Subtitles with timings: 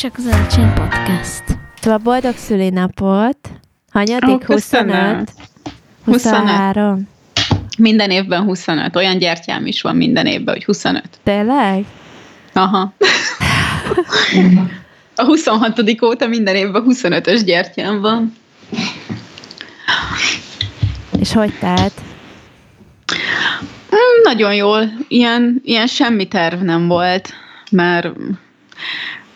[0.00, 1.42] csak az Elcsén Podcast.
[1.80, 3.38] Szóval boldog szülinapot.
[3.90, 4.38] Hanyadik?
[4.38, 5.24] Köszönöm.
[5.24, 5.30] 25?
[6.04, 7.08] 23?
[7.78, 8.96] Minden évben 25.
[8.96, 11.02] Olyan gyertyám is van minden évben, hogy 25.
[11.22, 11.84] Tényleg?
[12.52, 12.92] Aha.
[15.16, 16.02] A 26.
[16.04, 18.36] óta minden évben 25-ös gyertyám van.
[21.18, 21.92] És hogy telt?
[23.94, 24.90] Mm, Nagyon jól.
[25.08, 27.34] Ilyen, ilyen semmi terv nem volt,
[27.70, 28.08] mert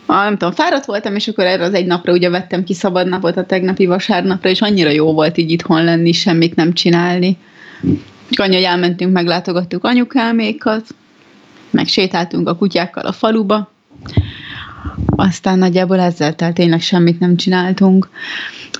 [0.06, 3.08] ah, nem tudom, fáradt voltam, és akkor erre az egy napra ugye vettem ki szabad
[3.08, 7.36] napot a tegnapi vasárnapra, és annyira jó volt így itthon lenni, semmit nem csinálni.
[8.30, 10.86] Annyi, hogy elmentünk, meglátogattuk anyukámékat,
[11.70, 13.72] meg sétáltunk a kutyákkal a faluba,
[15.06, 18.08] aztán nagyjából ezzel telt tényleg semmit nem csináltunk.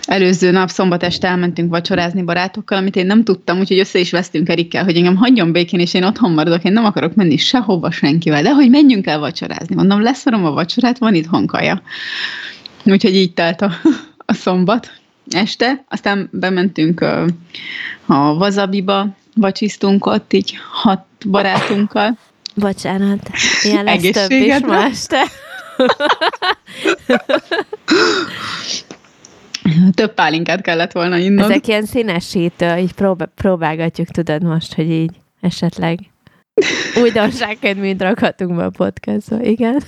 [0.06, 4.48] Előző nap szombat este elmentünk vacsorázni barátokkal, amit én nem tudtam, úgyhogy össze is vesztünk
[4.48, 8.42] Erikkel, hogy engem hagyjon békén, és én otthon maradok, én nem akarok menni sehova senkivel,
[8.42, 9.74] de hogy menjünk el vacsorázni.
[9.74, 11.82] Mondom, leszorom a vacsorát, van itt honkaja.
[12.84, 13.72] Úgyhogy így telt a,
[14.26, 14.90] a szombat
[15.30, 17.26] este, aztán bementünk a,
[18.06, 22.18] a Vazabiba, vacsisztunk ott így hat barátunkkal.
[22.54, 23.30] Bocsánat,
[23.62, 25.22] ilyen lesz több is ma este.
[29.94, 31.50] Több pálinkát kellett volna innod.
[31.50, 35.98] Ezek ilyen színesítő, így próbál, próbálgatjuk, tudod most, hogy így esetleg
[37.02, 39.82] újdonságként mind rakhatunk be a podcastba, igen.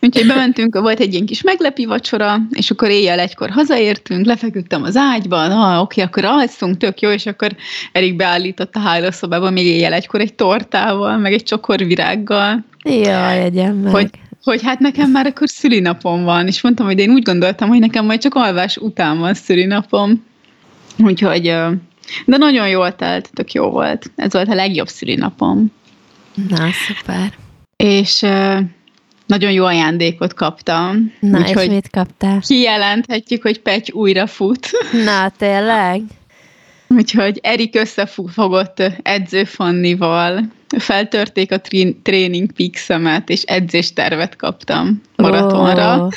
[0.00, 4.96] Úgyhogy bementünk, volt egy ilyen kis meglepi vacsora, és akkor éjjel egykor hazaértünk, lefeküdtem az
[4.96, 7.56] ágyban, ah, oké, akkor alszunk, tök jó, és akkor
[7.92, 13.74] Erik beállított a hálószobába még éjjel egykor egy tortával, meg egy csokor virággal, Jaj, egyen
[13.74, 13.92] meg.
[13.92, 14.10] hogy,
[14.50, 18.04] hogy hát nekem már akkor szülinapom van, és mondtam, hogy én úgy gondoltam, hogy nekem
[18.04, 20.24] majd csak alvás után van szülinapom.
[20.98, 21.42] Úgyhogy,
[22.24, 24.10] de nagyon jól telt, tök jó volt.
[24.16, 25.72] Ez volt a legjobb szülinapom.
[26.48, 27.32] Na, szuper.
[27.76, 28.20] És
[29.26, 31.12] nagyon jó ajándékot kaptam.
[31.20, 32.40] Na, és mit kaptál?
[32.40, 34.70] kijelenthetjük, hogy Pety újra fut.
[35.04, 36.02] Na, tényleg?
[36.88, 40.40] Úgyhogy Erik összefogott edző Fannival,
[40.78, 46.04] feltörték a trén- tréning pixemet, és edzéstervet kaptam maratonra.
[46.04, 46.08] Ó,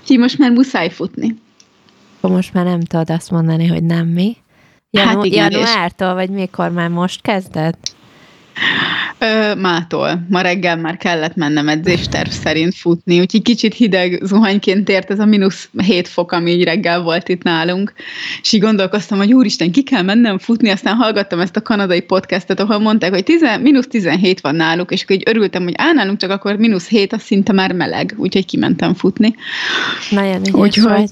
[0.00, 1.36] Úgyhogy most már muszáj futni.
[2.20, 4.36] most már nem tudod azt mondani, hogy nem mi.
[4.96, 7.74] Hát Janu- igen, és- januártól, vagy mikor már most kezded?
[9.22, 10.26] Ö, mától.
[10.28, 15.24] Ma reggel már kellett mennem edzésterv szerint futni, úgyhogy kicsit hideg zuhanyként ért ez a
[15.24, 17.92] mínusz 7 fok, ami így reggel volt itt nálunk.
[18.42, 22.60] És így gondolkoztam, hogy úristen, ki kell mennem futni, aztán hallgattam ezt a kanadai podcastet,
[22.60, 26.18] ahol mondták, hogy 10, mínusz 17 van náluk, és akkor így örültem, hogy á, nálunk
[26.18, 29.34] csak akkor mínusz 7, az szinte már meleg, úgyhogy kimentem futni.
[30.10, 31.10] Nagyon ügyes Úgyhogy- vagy.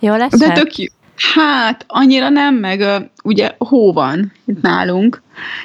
[0.00, 0.38] Jó lesz?
[0.38, 0.86] De tök jó.
[1.34, 5.22] Hát, annyira nem, meg ugye hó van itt nálunk,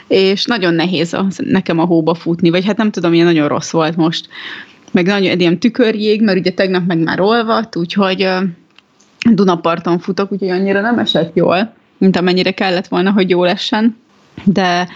[0.08, 3.72] és nagyon nehéz a, nekem a hóba futni, vagy hát nem tudom, ilyen nagyon rossz
[3.72, 4.28] volt most.
[4.92, 8.28] Meg nagyon ilyen tükörjég, mert ugye tegnap meg már olvadt, úgyhogy
[9.32, 13.98] Dunaparton futok, úgyhogy annyira nem esett jól, mint amennyire kellett volna, hogy jól essen.
[14.44, 14.88] De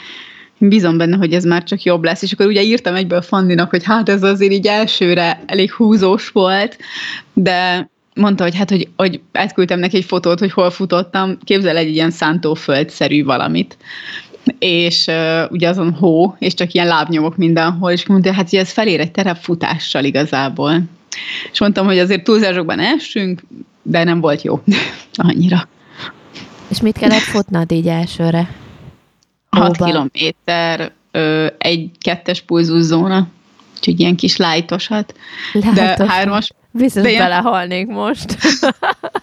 [0.57, 2.21] bízom benne, hogy ez már csak jobb lesz.
[2.21, 6.77] És akkor ugye írtam egyből Fanninak, hogy hát ez azért így elsőre elég húzós volt,
[7.33, 11.93] de mondta, hogy hát, hogy, hogy átküldtem neki egy fotót, hogy hol futottam, képzel egy
[11.93, 13.77] ilyen szántóföldszerű valamit,
[14.59, 18.71] és uh, ugye azon hó, és csak ilyen lábnyomok mindenhol, és mondta, hát hogy ez
[18.71, 20.81] felér egy terepfutással igazából.
[21.51, 23.41] És mondtam, hogy azért túlzásokban essünk,
[23.81, 24.61] de nem volt jó
[25.13, 25.67] annyira.
[26.67, 28.55] És mit kellett futnod így elsőre?
[29.49, 29.89] 6 Hóban.
[29.89, 33.27] kilométer, ö, egy kettes pulzuszóna,
[33.77, 35.15] úgyhogy ilyen kis lájtosat,
[35.73, 38.37] de hármas, Biztos de belehalnék most.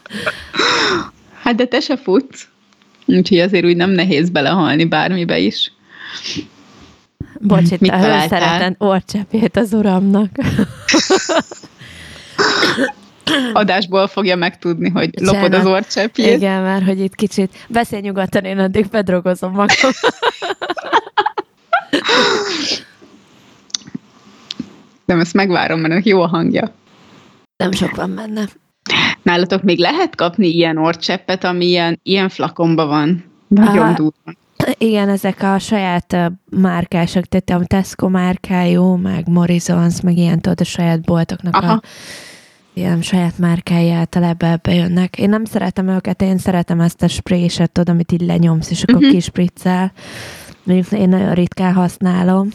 [1.43, 2.49] hát de te se futsz,
[3.07, 5.73] úgyhogy azért úgy nem nehéz belehalni bármibe is.
[7.41, 10.31] Bocs, itt Mit a hőszereten orcsepét az uramnak.
[13.53, 15.61] Adásból fogja megtudni, hogy lopod Bocsánat.
[15.61, 16.37] az orcseppjét.
[16.37, 19.91] Igen, mert hogy itt kicsit beszélj nyugodtan, én addig bedrogozom magam.
[25.05, 26.73] Nem, ezt megvárom, mert jó a hangja.
[27.59, 28.45] Nem sok van benne.
[29.23, 33.25] Nálatok még lehet kapni ilyen orcseppet, ami ilyen, ilyen flakonban van?
[33.49, 34.33] Nagyon durva.
[34.79, 36.17] Igen, ezek a saját
[36.51, 41.73] márkások, tehát a Tesco márkájú, meg Morrisons, meg ilyen tudod, a saját boltoknak Aha.
[41.73, 41.83] a
[42.73, 45.19] ilyen saját márkái általában ebbe jönnek.
[45.19, 48.95] Én nem szeretem őket, én szeretem ezt a spréset, tudod, amit így lenyomsz, és akkor
[48.95, 49.05] Mhm.
[49.05, 49.19] uh-huh.
[49.21, 49.93] kispriccel.
[50.63, 52.49] Mondjuk én nagyon ritkán használom,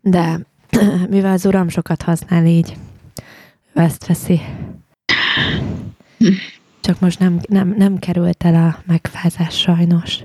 [0.00, 0.40] de
[1.10, 2.76] mivel az uram sokat használ így,
[3.74, 4.40] ezt veszi.
[6.80, 10.18] Csak most nem, nem, nem került el a megfázás sajnos.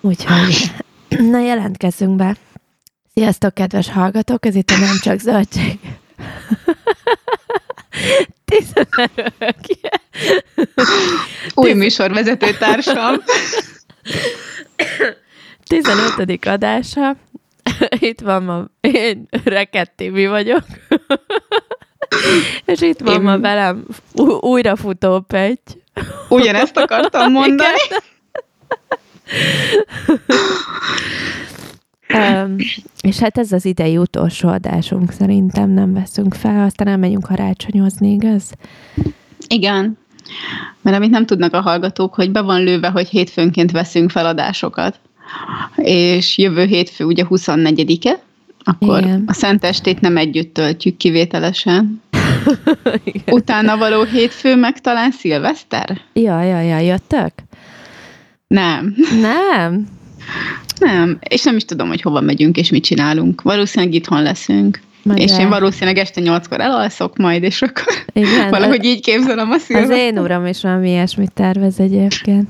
[0.00, 0.72] Úgyhogy,
[1.08, 2.36] na jelentkezzünk be.
[3.14, 4.46] Sziasztok, kedves hallgatók!
[4.46, 5.74] Ez itt a Nem Csak Zöldség.
[8.44, 9.56] Tizenörök.
[11.54, 13.16] Új műsorvezető társam.
[15.64, 16.46] 15.
[16.46, 17.16] adása.
[17.98, 20.64] Itt van ma, én Reketti, mi vagyok.
[22.64, 23.84] És itt van Én- ma velem
[24.40, 25.82] újrafutó Petty.
[26.28, 27.78] Ugyanezt akartam mondani.
[32.14, 32.56] Um,
[33.00, 38.50] és hát ez az idei utolsó adásunk szerintem nem veszünk fel, aztán elmegyünk karácsonyozni, igaz?
[39.48, 39.98] Igen.
[40.82, 45.00] Mert amit nem tudnak a hallgatók, hogy be van lőve, hogy hétfőnként veszünk feladásokat.
[45.76, 48.20] És jövő hétfő ugye 24-e,
[48.64, 49.24] akkor Igen.
[49.26, 52.02] a Szentestét nem együtt töltjük kivételesen.
[53.26, 56.00] Utána való hétfő meg talán szilveszter?
[56.12, 57.32] Ja, ja, ja, jöttök?
[58.46, 58.94] Nem.
[59.20, 59.86] Nem?
[60.78, 61.18] Nem.
[61.28, 63.42] És nem is tudom, hogy hova megyünk és mit csinálunk.
[63.42, 64.80] Valószínűleg itthon leszünk.
[65.02, 69.54] Majd és én valószínűleg este nyolckor elalszok majd, és akkor Igen, valahogy így képzelem a
[69.54, 70.00] Az szilvesztert.
[70.00, 72.48] én uram is valami ilyesmit tervez egyébként.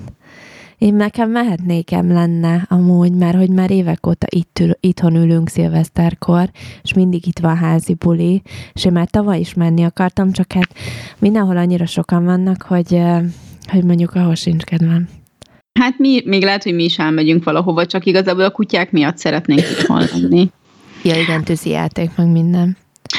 [0.81, 6.51] Én nekem mehetnékem lenne amúgy, mert hogy már évek óta itt ül, itthon ülünk szilveszterkor,
[6.83, 8.43] és mindig itt van házi buli,
[8.73, 10.75] és én már tavaly is menni akartam, csak hát
[11.19, 13.01] mindenhol annyira sokan vannak, hogy,
[13.69, 15.09] hogy mondjuk ahol sincs kedvem.
[15.81, 19.61] Hát mi, még lehet, hogy mi is elmegyünk valahova, csak igazából a kutyák miatt szeretnénk
[19.61, 20.51] itthon lenni.
[21.03, 22.77] Ja, igen, tűzi játék, meg minden.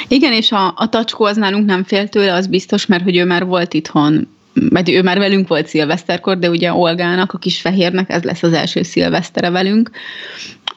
[0.07, 3.25] Igen, és a, a tacskó az nálunk nem fél tőle, az biztos, mert hogy ő
[3.25, 8.09] már volt itthon, mert ő már velünk volt szilveszterkor, de ugye Olgának, a kis fehérnek
[8.09, 9.91] ez lesz az első szilvesztere velünk,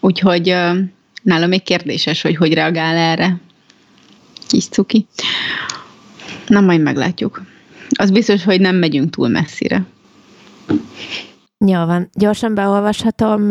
[0.01, 0.57] úgyhogy
[1.23, 3.37] nálam még kérdéses, hogy hogy reagál erre.
[4.49, 5.07] Kis cuki.
[6.47, 7.43] Na, majd meglátjuk.
[7.89, 9.85] Az biztos, hogy nem megyünk túl messzire.
[11.67, 12.11] Jó van.
[12.15, 13.51] Gyorsan beolvashatom,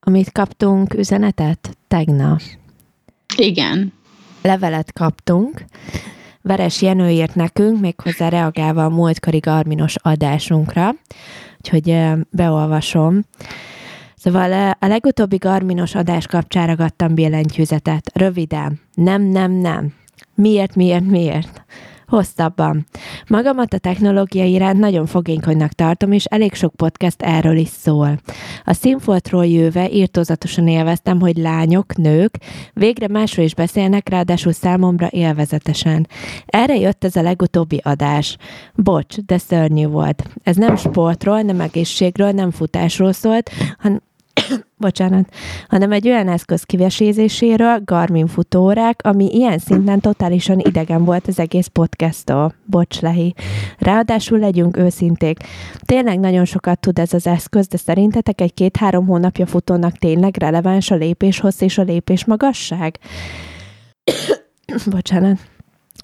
[0.00, 2.40] amit kaptunk üzenetet tegnap.
[3.36, 3.92] Igen.
[4.42, 5.64] levelet kaptunk.
[6.42, 10.94] Veres Jenő írt nekünk, méghozzá reagálva a múltkori Garminos adásunkra,
[11.58, 11.98] úgyhogy
[12.30, 13.24] beolvasom.
[14.16, 18.10] Szóval a legutóbbi Garminos adás kapcsán ragadtam billentyűzetet.
[18.14, 18.80] Röviden.
[18.94, 19.94] Nem, nem, nem.
[20.34, 21.64] Miért, miért, miért?
[22.10, 22.86] Hosszabban.
[23.28, 28.20] Magamat a technológia iránt nagyon fogékonynak tartom, és elég sok podcast erről is szól.
[28.64, 32.38] A színfoltról jöve írtózatosan élveztem, hogy lányok, nők
[32.72, 36.08] végre másról is beszélnek, ráadásul számomra élvezetesen.
[36.46, 38.36] Erre jött ez a legutóbbi adás.
[38.74, 40.22] Bocs, de szörnyű volt.
[40.42, 44.02] Ez nem sportról, nem egészségről, nem futásról szólt, han-
[44.76, 45.34] bocsánat,
[45.68, 51.66] hanem egy olyan eszköz kivesézéséről, Garmin futóórák, ami ilyen szinten totálisan idegen volt az egész
[51.66, 52.54] podcasttól.
[52.64, 53.34] Bocs, Lehi.
[53.78, 55.38] Ráadásul legyünk őszinték.
[55.84, 60.90] Tényleg nagyon sokat tud ez az eszköz, de szerintetek egy két-három hónapja futónak tényleg releváns
[60.90, 62.98] a lépéshossz és a lépésmagasság?
[64.90, 65.38] Bocsánat.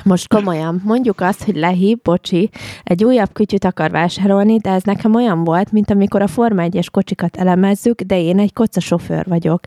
[0.05, 2.51] Most komolyan, mondjuk azt, hogy Lehi, bocsi,
[2.85, 6.87] egy újabb kütyüt akar vásárolni, de ez nekem olyan volt, mint amikor a Forma 1-es
[6.91, 9.61] kocsikat elemezzük, de én egy koca sofőr vagyok.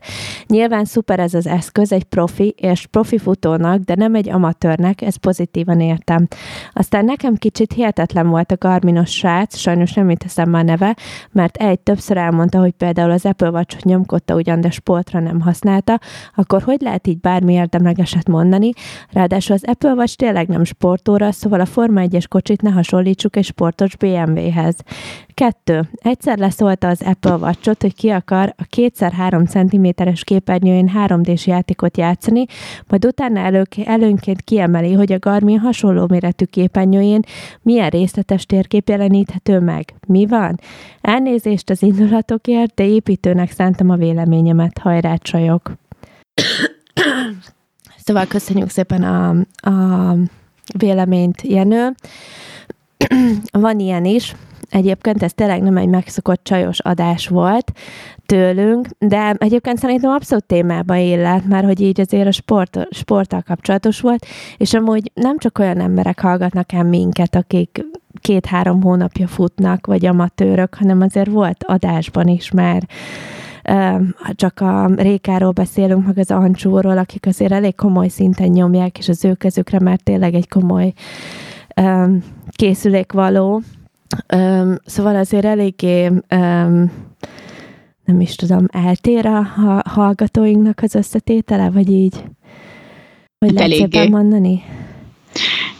[0.46, 5.16] Nyilván szuper ez az eszköz egy profi és profi futónak, de nem egy amatőrnek, ez
[5.16, 6.28] pozitívan értem.
[6.72, 10.96] Aztán nekem kicsit hihetetlen volt a Garminos srác, sajnos nem jut eszembe a neve,
[11.32, 15.98] mert egy többször elmondta, hogy például az Apple Watch-ot nyomkodta ugyan, de sportra nem használta,
[16.34, 18.70] akkor hogy lehet így bármi érdemlegeset mondani?
[19.12, 23.44] Ráadásul az Apple Watch tényleg nem sportóra, szóval a Forma 1-es kocsit ne hasonlítsuk egy
[23.44, 24.76] sportos BMW-hez.
[25.34, 25.88] Kettő.
[25.94, 32.44] Egyszer leszólta az Apple Watch-ot, hogy ki akar a 2x3 cm-es képernyőjén 3D-s játékot játszani,
[32.88, 37.22] majd utána elő, előnként kiemeli, hogy a Garmin hasonló méretű képernyőjén
[37.62, 39.94] milyen részletes térkép jeleníthető meg.
[40.06, 40.58] Mi van?
[41.00, 45.72] Elnézést az indulatokért, de építőnek szántam a véleményemet, hajrá csajok!
[48.10, 49.28] Szóval köszönjük szépen a,
[49.70, 50.16] a
[50.78, 51.94] véleményt, Jenő.
[53.52, 54.34] Van ilyen is.
[54.70, 57.72] Egyébként ez tényleg nem egy megszokott csajos adás volt
[58.26, 64.00] tőlünk, de egyébként szerintem abszolút témába éllett, már hogy így azért a sport, sporttal kapcsolatos
[64.00, 64.26] volt,
[64.56, 67.84] és amúgy nem csak olyan emberek hallgatnak el minket, akik
[68.20, 72.82] két-három hónapja futnak, vagy amatőrök, hanem azért volt adásban is már
[74.34, 79.24] csak a Rékáról beszélünk, meg az Ancsúról, akik azért elég komoly szinten nyomják, és az
[79.24, 80.92] ő kezükre már tényleg egy komoly
[82.50, 83.62] készülék való.
[84.84, 86.10] Szóval azért eléggé
[88.04, 92.14] nem is tudom, eltér a ha- hallgatóinknak az összetétele, vagy így?
[93.38, 94.62] Hogy Hát lehet mondani?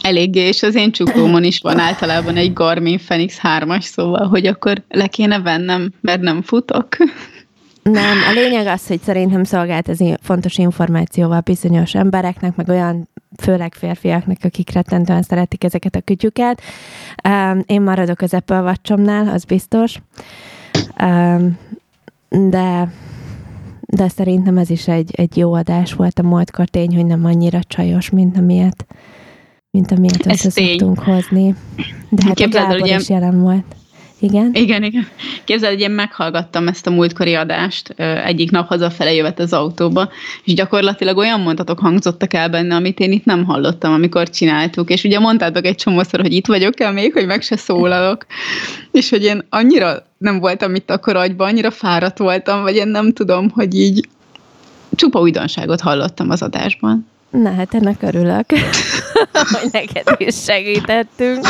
[0.01, 4.83] Eléggé, és az én csuklómon is van általában egy Garmin Fenix 3-as, szóval, hogy akkor
[4.89, 6.87] le kéne vennem, mert nem futok.
[7.83, 13.09] Nem, a lényeg az, hogy szerintem szolgált ez fontos információval bizonyos embereknek, meg olyan
[13.41, 16.61] főleg férfiaknak, akik rettentően szeretik ezeket a kütyüket.
[17.29, 18.93] Um, én maradok az Apple watch
[19.33, 20.01] az biztos.
[20.99, 21.57] Um,
[22.29, 22.91] de
[23.91, 27.59] de szerintem ez is egy, egy jó adás volt a múltkor tény, hogy nem annyira
[27.67, 28.85] csajos, mint amilyet,
[29.71, 31.55] mint amilyet össze szoktunk hozni.
[32.09, 32.95] De hát Képzeld, a Gábor ugye...
[32.95, 33.75] is jelen volt.
[34.21, 34.51] Igen?
[34.53, 35.07] Igen, igen.
[35.43, 37.89] Képzeld, hogy én meghallgattam ezt a múltkori adást,
[38.25, 40.09] egyik nap hazafele jövet az autóba,
[40.43, 45.03] és gyakorlatilag olyan mondatok hangzottak el benne, amit én itt nem hallottam, amikor csináltuk, és
[45.03, 48.25] ugye mondtátok egy csomószor, hogy itt vagyok-e még, hogy meg se szólalok,
[48.91, 53.13] és hogy én annyira nem voltam itt akkor agyban, annyira fáradt voltam, vagy én nem
[53.13, 54.07] tudom, hogy így
[54.95, 57.10] csupa újdonságot hallottam az adásban.
[57.31, 58.45] Na hát ennek örülök,
[59.51, 61.45] hogy neked is segítettünk.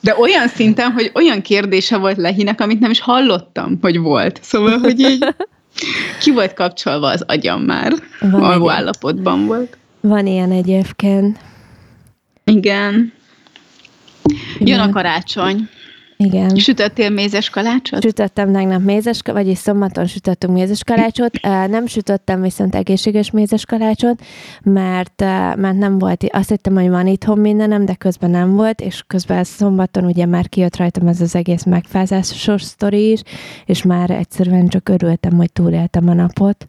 [0.00, 4.38] De olyan szinten, hogy olyan kérdése volt Lehinek, amit nem is hallottam, hogy volt.
[4.42, 5.34] Szóval, hogy így
[6.20, 7.92] ki volt kapcsolva az agyam már.
[8.32, 9.76] Alvó állapotban volt.
[10.00, 11.38] Van ilyen egyébként.
[12.44, 13.12] Igen.
[14.58, 15.68] Jön a karácsony.
[16.20, 16.56] Igen.
[16.56, 18.02] Sütöttél mézes kalácsot?
[18.02, 21.40] Sütöttem tegnap mézes, vagyis szombaton sütöttünk mézes kalácsot.
[21.68, 24.22] Nem sütöttem viszont egészséges mézes kalácsot,
[24.62, 25.20] mert,
[25.56, 29.44] mert nem volt, azt hittem, hogy van itthon mindenem, de közben nem volt, és közben
[29.44, 33.22] szombaton ugye már kijött rajtam ez az egész megfázásos sztori is,
[33.66, 36.66] és már egyszerűen csak örültem, hogy túléltem a napot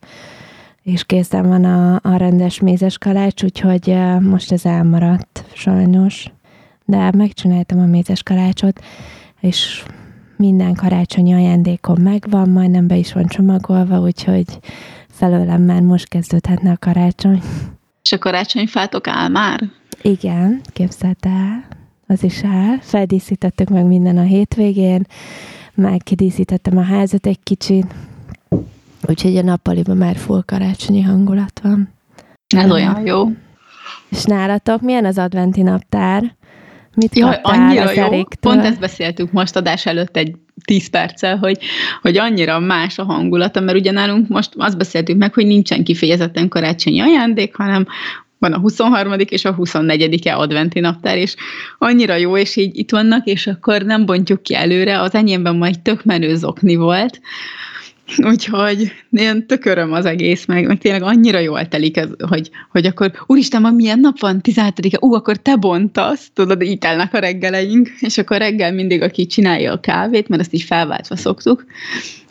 [0.84, 6.32] és készen van a, a rendes mézes kalács, úgyhogy most ez elmaradt, sajnos.
[6.86, 8.82] De megcsináltam a mézes kalácsot,
[9.40, 9.84] és
[10.36, 14.60] minden karácsonyi ajándékom megvan, majdnem be is van csomagolva, úgyhogy
[15.10, 17.42] felőlem már most kezdődhetne a karácsony.
[18.02, 19.62] És a karácsonyfátok áll már?
[20.02, 21.68] Igen, képzeld el,
[22.08, 22.78] az is áll.
[22.80, 25.06] Feldíszítettük meg minden a hétvégén,
[25.74, 27.86] meg kidíszítettem a házat egy kicsit,
[29.08, 31.90] úgyhogy a nappaliban már full karácsonyi hangulat van.
[32.56, 33.28] Ez olyan jó.
[34.10, 36.36] És nálatok milyen az adventi naptár?
[37.00, 38.04] Mit Jaj, annyira jó.
[38.04, 38.54] Eriktől?
[38.54, 41.58] Pont ezt beszéltük most adás előtt egy tíz perccel, hogy,
[42.02, 46.48] hogy annyira más a hangulata, mert ugye nálunk most azt beszéltük meg, hogy nincsen kifejezetten
[46.48, 47.88] karácsonyi ajándék, hanem
[48.38, 49.14] van a 23.
[49.20, 51.36] és a 24-e adventi naptár, és
[51.78, 55.02] annyira jó, és így itt vannak, és akkor nem bontjuk ki előre.
[55.02, 57.20] Az enyémben majd tök menő zokni volt,
[58.32, 62.86] Úgyhogy ilyen tök öröm az egész, meg, meg tényleg annyira jól telik, ez, hogy, hogy
[62.86, 64.98] akkor úristen, ma milyen nap van, 17 -e?
[65.00, 69.72] ú, akkor te bontasz, tudod, így telnek a reggeleink, és akkor reggel mindig, aki csinálja
[69.74, 71.66] a kávét, mert ezt így felváltva szoktuk,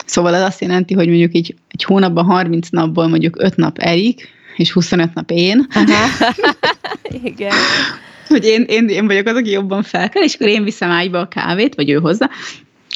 [0.09, 4.29] Szóval az azt jelenti, hogy mondjuk így egy hónapban 30 napból mondjuk 5 nap Erik,
[4.55, 5.67] és 25 nap én.
[5.73, 6.25] Aha.
[7.23, 7.53] Igen.
[8.27, 11.19] Hogy én, én, én vagyok az, aki jobban fel kell, és akkor én viszem ágyba
[11.19, 12.29] a kávét, vagy ő hozzá,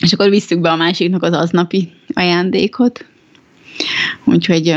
[0.02, 3.06] és akkor visszük be a másiknak az aznapi ajándékot.
[4.24, 4.76] Úgyhogy,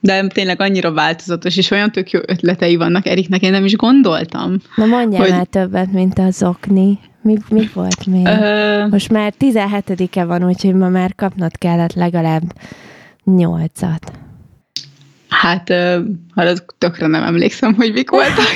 [0.00, 4.56] de tényleg annyira változatos, és olyan tök jó ötletei vannak Eriknek, én nem is gondoltam.
[4.76, 5.30] Na mondjál hogy...
[5.30, 6.98] már többet, mint az okni.
[7.22, 8.26] Mi, mi volt még?
[8.26, 8.86] Ö...
[8.88, 12.42] Most már 17-e van, úgyhogy ma már kapnod kellett legalább
[13.24, 14.12] nyolcat.
[15.28, 15.72] Hát,
[16.34, 18.46] hát tökre nem emlékszem, hogy mik voltak.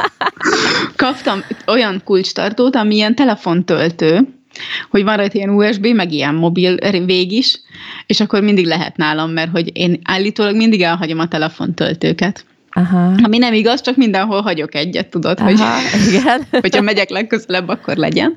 [0.96, 4.39] Kaptam olyan kulcstartót, ami ilyen telefontöltő,
[4.90, 6.74] hogy van rajta ilyen USB, meg ilyen mobil
[7.04, 7.60] vég is,
[8.06, 12.44] és akkor mindig lehet nálam, mert hogy én állítólag mindig elhagyom a telefontöltőket.
[12.72, 13.14] Aha.
[13.22, 15.60] Ami nem igaz, csak mindenhol hagyok egyet, tudod, Aha, hogy
[16.08, 16.46] igen.
[16.62, 18.36] hogyha megyek legközelebb, akkor legyen.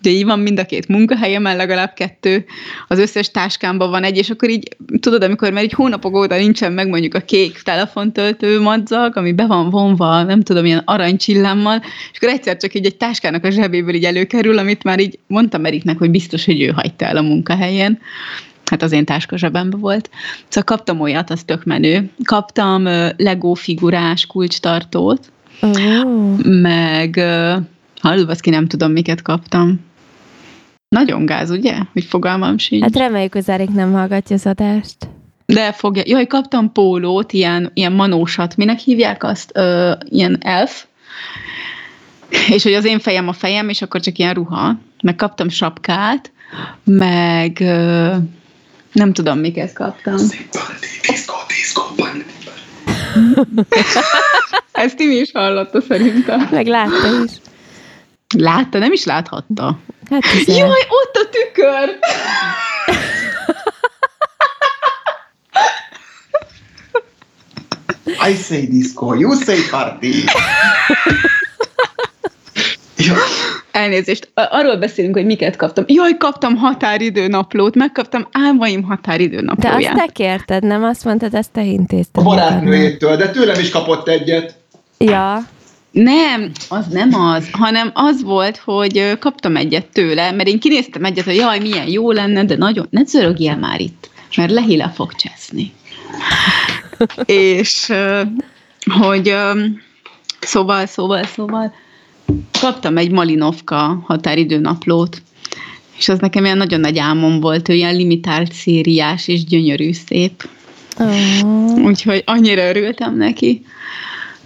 [0.00, 2.44] De így van mind a két munkahelyemen, legalább kettő,
[2.88, 4.68] az összes táskámban van egy, és akkor így,
[5.00, 9.46] tudod, amikor már egy hónapok óta nincsen meg mondjuk a kék telefontöltő madzag, ami be
[9.46, 11.82] van vonva, nem tudom, ilyen aranycsillámmal,
[12.12, 15.64] és akkor egyszer csak így egy táskának a zsebéből így előkerül, amit már így mondtam
[15.64, 17.98] Eriknek, hogy biztos, hogy ő hagyta el a munkahelyen
[18.68, 20.10] hát az én táska zsebemben volt.
[20.48, 22.10] Szóval kaptam olyat, az tök menő.
[22.24, 26.44] Kaptam uh, Lego figurás kulcstartót, oh.
[26.44, 27.62] meg uh,
[28.00, 29.86] hallod, ki nem tudom, miket kaptam.
[30.88, 31.78] Nagyon gáz, ugye?
[31.92, 32.82] Hogy fogalmam sincs.
[32.82, 34.96] Hát reméljük, hogy Erik nem hallgatja az adást.
[35.46, 36.02] De fogja.
[36.06, 38.56] Jaj, kaptam pólót, ilyen, ilyen manósat.
[38.56, 39.50] Minek hívják azt?
[39.54, 40.84] Ö, ilyen elf.
[42.48, 44.78] És hogy az én fejem a fejem, és akkor csak ilyen ruha.
[45.02, 46.32] Meg kaptam sapkát,
[46.84, 48.14] meg ö,
[48.92, 50.16] nem tudom, miket kaptam.
[54.72, 56.48] Ezt Timi is hallotta szerintem.
[56.50, 57.30] Meg látta is.
[58.36, 58.78] Látta?
[58.78, 59.78] Nem is láthatta.
[60.10, 61.98] Hát Jaj, ott a tükör!
[68.30, 70.24] I say disco, you say party.
[73.70, 75.84] elnézést, arról beszélünk, hogy miket kaptam.
[75.86, 79.80] Jaj, kaptam határidő naplót, megkaptam álmaim határidő naplóját.
[79.80, 80.84] De azt te kérted, nem?
[80.84, 82.22] Azt mondtad, ezt te intézted.
[82.22, 84.56] A barátnőjétől, de tőlem is kapott egyet.
[84.98, 85.38] Ja.
[85.90, 91.24] Nem, az nem az, hanem az volt, hogy kaptam egyet tőle, mert én kinéztem egyet,
[91.24, 95.72] hogy jaj, milyen jó lenne, de nagyon, ne zörögjél már itt, mert lehile fog cseszni.
[97.24, 97.92] És
[99.00, 99.34] hogy
[100.40, 101.72] szóval, szóval, szóval
[102.60, 105.22] kaptam egy Malinovka határidőnaplót,
[105.96, 110.48] és az nekem ilyen nagyon nagy álmom volt, ő ilyen limitált szériás és gyönyörű szép.
[110.98, 111.84] Oh.
[111.84, 113.64] Úgyhogy annyira örültem neki.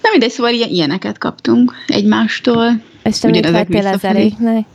[0.03, 2.83] Na mindegy, szóval ilyen, ilyeneket kaptunk egymástól.
[3.03, 4.67] És te mit vettél az eléknek?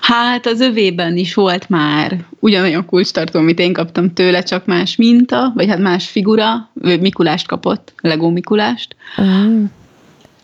[0.00, 5.52] Hát az övében is volt már ugyanolyan kulcstartó, amit én kaptam tőle, csak más minta,
[5.54, 6.70] vagy hát más figura.
[6.82, 8.96] Ő Mikulást kapott, Lego Mikulást.
[9.22, 9.64] Mm.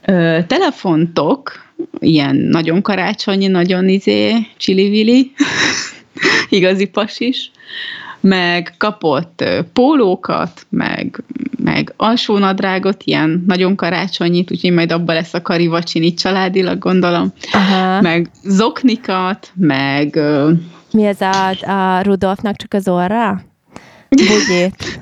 [0.09, 1.65] Ö, telefontok,
[1.99, 5.33] ilyen nagyon karácsonyi, nagyon izé, csili-vili,
[6.49, 7.51] igazi pasis,
[8.21, 11.23] meg kapott pólókat, meg,
[11.65, 17.33] meg alsónadrágot, ilyen nagyon karácsonyit, úgyhogy majd abban lesz a karivacsin családilag, gondolom.
[17.53, 18.01] Aha.
[18.01, 20.19] Meg zoknikat, meg...
[20.93, 23.43] Mi ez a, a Rudolfnak csak az orra?
[24.09, 25.01] Bugyét.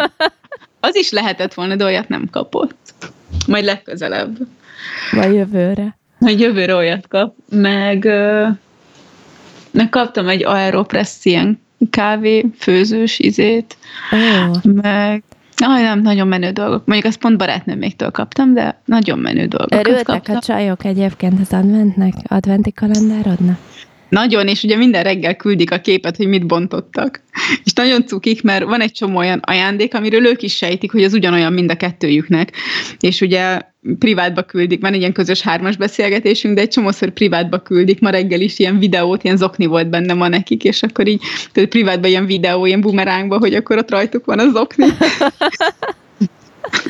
[0.80, 2.94] az is lehetett volna, de olyat nem kapott.
[3.46, 4.36] Majd legközelebb.
[5.10, 5.98] Vagy jövőre.
[6.18, 7.34] Majd jövőre olyat kap.
[7.50, 8.04] Meg,
[9.70, 13.76] meg kaptam egy Aeropress ilyen kávé, főzős izét,
[14.10, 14.72] oh.
[14.72, 15.22] meg
[15.64, 16.86] Aj, nem, nagyon menő dolgok.
[16.86, 20.36] Mondjuk azt pont barátnőméktől kaptam, de nagyon menő dolgokat Örültek kaptam.
[20.36, 23.58] a csajok egyébként az adventnek, adventi kalendárodnak?
[24.12, 27.22] Nagyon, és ugye minden reggel küldik a képet, hogy mit bontottak.
[27.64, 31.12] És nagyon cukik, mert van egy csomó olyan ajándék, amiről ők is sejtik, hogy az
[31.12, 32.52] ugyanolyan mind a kettőjüknek.
[33.00, 33.60] És ugye
[33.98, 38.40] privátba küldik, van egy ilyen közös hármas beszélgetésünk, de egy csomószor privátba küldik, ma reggel
[38.40, 42.26] is ilyen videót, ilyen zokni volt benne ma nekik, és akkor így tehát privátban ilyen
[42.26, 44.86] videó, ilyen bumerángba, hogy akkor ott rajtuk van az zokni.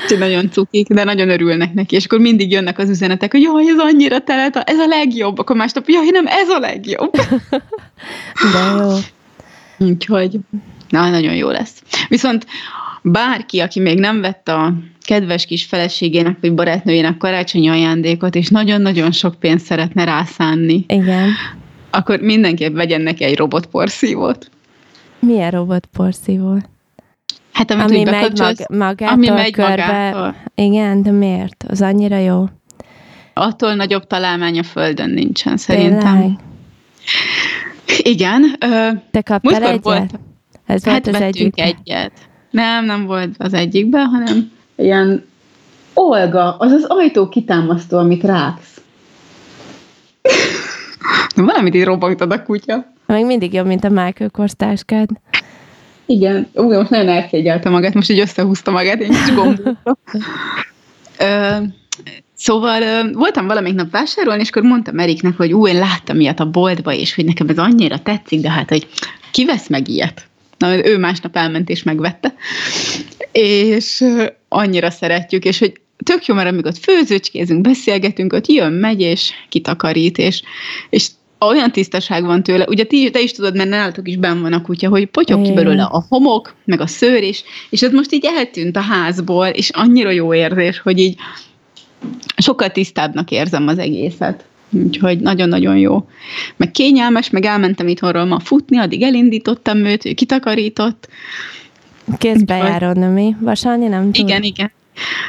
[0.02, 3.68] Úgyhogy nagyon cukik, de nagyon örülnek neki, és akkor mindig jönnek az üzenetek, hogy jaj,
[3.68, 7.10] ez annyira telet, ez a legjobb, akkor másnap, jaj, nem, ez a legjobb.
[8.52, 8.90] De jó.
[9.86, 10.38] Úgyhogy,
[10.88, 11.82] na, nagyon jó lesz.
[12.08, 12.46] Viszont
[13.02, 19.12] bárki, aki még nem vett a kedves kis feleségének vagy barátnőjének karácsonyi ajándékot, és nagyon-nagyon
[19.12, 21.30] sok pénzt szeretne rászánni, Igen.
[21.90, 24.50] akkor mindenképp vegyen neki egy robotporszívót.
[25.18, 26.68] Milyen robotporszívót?
[27.52, 29.74] Hát amit ami megy mag, magától, ami megy körbe.
[29.86, 30.36] magától.
[30.54, 31.64] Igen, de miért?
[31.68, 32.44] Az annyira jó.
[33.34, 36.16] Attól nagyobb találmány a Földön nincsen, szerintem.
[36.18, 36.38] Tényleg?
[38.02, 38.56] Igen.
[38.60, 39.82] Ö, Te kaptál egyet?
[39.82, 40.10] Volt,
[40.66, 41.60] Ez volt hát az egyik.
[41.60, 42.12] egyet.
[42.50, 45.24] Nem, nem volt az egyikben, hanem ilyen
[45.94, 48.80] Olga, az az ajtó kitámasztó, amit ráksz.
[51.34, 52.92] Valamit így robbantad a kutya.
[53.06, 55.08] Még mindig jobb, mint a Michael korstáskád.
[56.06, 59.34] Igen, Ú, most nagyon elkégyelte magát, most így összehúzta magát, én kis.
[62.34, 66.50] Szóval voltam valamelyik nap vásárolni, és akkor mondtam Eriknek, hogy ú, én láttam ilyet a
[66.50, 68.86] boltba, és hogy nekem ez annyira tetszik, de hát, hogy
[69.30, 70.26] ki vesz meg ilyet?
[70.58, 72.34] Na, ő másnap elment és megvette.
[73.32, 74.04] És
[74.48, 79.32] annyira szeretjük, és hogy tök jó, mert amíg ott főzőcskézünk, beszélgetünk, ott jön, megy, és
[79.48, 80.42] kitakarít, és,
[80.90, 81.08] és
[81.46, 84.62] olyan tisztaság van tőle, ugye ti, te is tudod, mert nálatok is benn van a
[84.62, 88.24] kutya, hogy potyog ki belőle a homok, meg a szőr is, és ez most így
[88.36, 91.16] eltűnt a házból, és annyira jó érzés, hogy így
[92.36, 94.44] sokkal tisztábbnak érzem az egészet.
[94.70, 96.08] Úgyhogy nagyon-nagyon jó.
[96.56, 101.08] Meg kényelmes, meg elmentem itthonról ma futni, addig elindítottam őt, ő kitakarított.
[102.18, 103.36] Kézbejáron, mi?
[103.40, 104.28] Vasalni nem tud?
[104.28, 104.70] Igen, igen.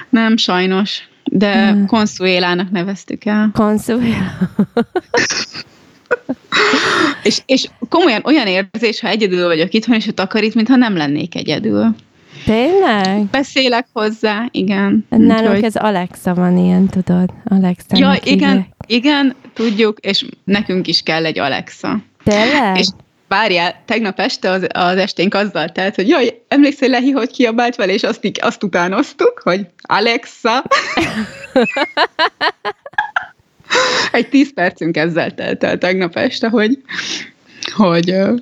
[0.09, 1.07] Nem, sajnos.
[1.23, 1.85] De hmm.
[1.85, 3.49] Consuélának neveztük el.
[3.53, 4.31] Consuéla.
[7.23, 11.35] és, és komolyan olyan érzés, ha egyedül vagyok itthon, és a takarít, mintha nem lennék
[11.35, 11.95] egyedül.
[12.45, 13.25] Tényleg?
[13.25, 15.05] Beszélek hozzá, igen.
[15.09, 15.63] Nálunk Úgyhogy...
[15.63, 17.29] ez Alexa van ilyen, tudod?
[17.43, 17.97] Alexa.
[17.97, 21.97] Ja, igen, igen, tudjuk, és nekünk is kell egy Alexa.
[22.23, 22.77] Tényleg?
[22.77, 22.87] És
[23.27, 27.93] várjál, tegnap este az, az esténk azzal telt, hogy jaj, emlékszel Lehi, hogy kiabált vele,
[27.93, 30.63] és azt, azt utánoztuk, hogy Alexa.
[34.11, 36.77] Egy tíz percünk ezzel telt el tegnap este, hogy,
[37.75, 38.37] hogy uh,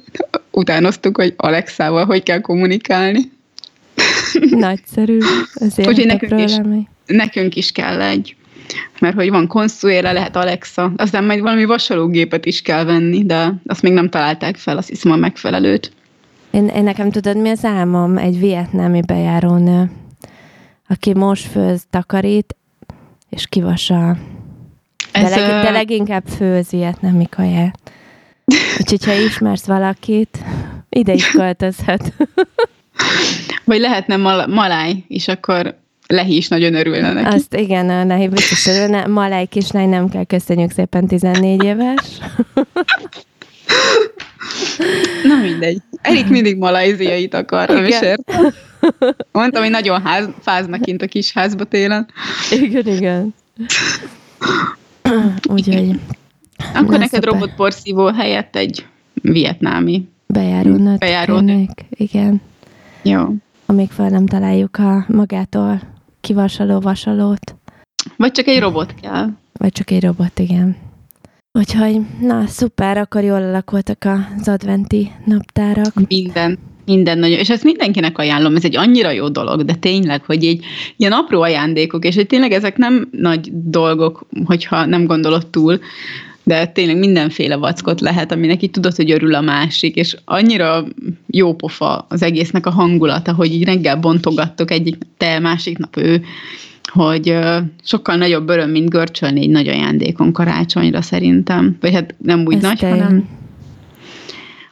[0.52, 3.32] utánoztuk, hogy Alexával hogy kell kommunikálni.
[4.50, 5.18] Nagyszerű.
[5.54, 6.56] Azért Úgyhogy nekünk is,
[7.06, 8.36] nekünk is kell egy,
[9.00, 13.82] mert hogy van konszulére, lehet Alexa, aztán majd valami vasalógépet is kell venni, de azt
[13.82, 15.92] még nem találták fel, azt hiszem a megfelelőt.
[16.52, 18.18] Én, én nekem tudod, mi az álmom?
[18.18, 19.92] Egy vietnámi bejárónő,
[20.88, 22.56] aki most főz, takarít,
[23.30, 24.18] és kivasa
[25.12, 27.80] De, Ez, leg, ö, de leginkább főz vietnámi kaját.
[28.80, 30.38] Úgyhogy, ha ismersz valakit,
[30.90, 32.14] ide is költözhet.
[33.64, 37.36] Vagy lehetne mal- maláj, és akkor Lehi is nagyon örülne neki.
[37.36, 39.08] Azt igen, a Lehi biztos örülne.
[39.08, 42.00] Maláj kislány nem kell, köszönjük szépen, 14 éves.
[45.24, 45.78] Na mindegy.
[46.02, 48.54] Erik mindig malajziait akar, nem is értem.
[49.32, 52.08] Mondtam, hogy nagyon ház, fáznak kint a kis házba télen.
[52.52, 53.34] Igen, igen.
[55.54, 56.00] Úgyhogy
[56.74, 60.08] Akkor neked robotporszívó helyett egy vietnámi.
[60.28, 61.00] Bejárónak.
[61.00, 61.86] kérnék.
[61.90, 62.42] Igen.
[63.02, 63.22] Jó.
[63.66, 65.82] Amíg fel nem találjuk a magától
[66.22, 67.56] kivasaló vasalót.
[68.18, 69.30] Vagy csak egy robot kell.
[69.54, 70.78] Vagy csak egy robot, igen.
[71.52, 74.08] Úgyhogy, na, szuper, akkor jól alakultak
[74.40, 76.08] az adventi naptárak.
[76.08, 76.58] Minden.
[76.94, 77.40] Minden nagyon.
[77.40, 80.64] És ezt mindenkinek ajánlom, ez egy annyira jó dolog, de tényleg, hogy így
[80.98, 85.80] ilyen apró ajándékok, és hogy tényleg ezek nem nagy dolgok, hogyha nem gondolod túl,
[86.44, 90.86] de tényleg mindenféle vackot lehet, aminek így tudod, hogy örül a másik, és annyira
[91.28, 95.98] jó pofa az egésznek a hangulata, hogy így reggel bontogattok egyik nap te, másik nap
[95.98, 96.22] ő,
[96.84, 97.38] hogy
[97.84, 101.78] sokkal nagyobb öröm, mint görcsölni egy nagy ajándékon karácsonyra szerintem.
[101.82, 102.90] Vagy hát nem úgy Ez nagy, tény.
[102.90, 103.28] hanem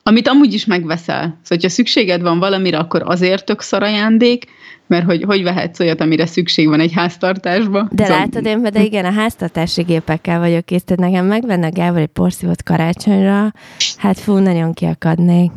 [0.10, 1.22] amit amúgy is megveszel.
[1.22, 4.46] Szóval, hogyha szükséged van valamire, akkor azért tök szar ajándék,
[4.88, 7.88] mert hogy, hogy vehetsz olyat, amire szükség van egy háztartásba.
[7.92, 12.00] De Szóval- látod, én de igen, a háztartási gépekkel vagyok kész, tehát nekem megvenne Gábor
[12.00, 13.54] egy porszívót karácsonyra,
[13.98, 15.52] hát fú, nagyon kiakadnék.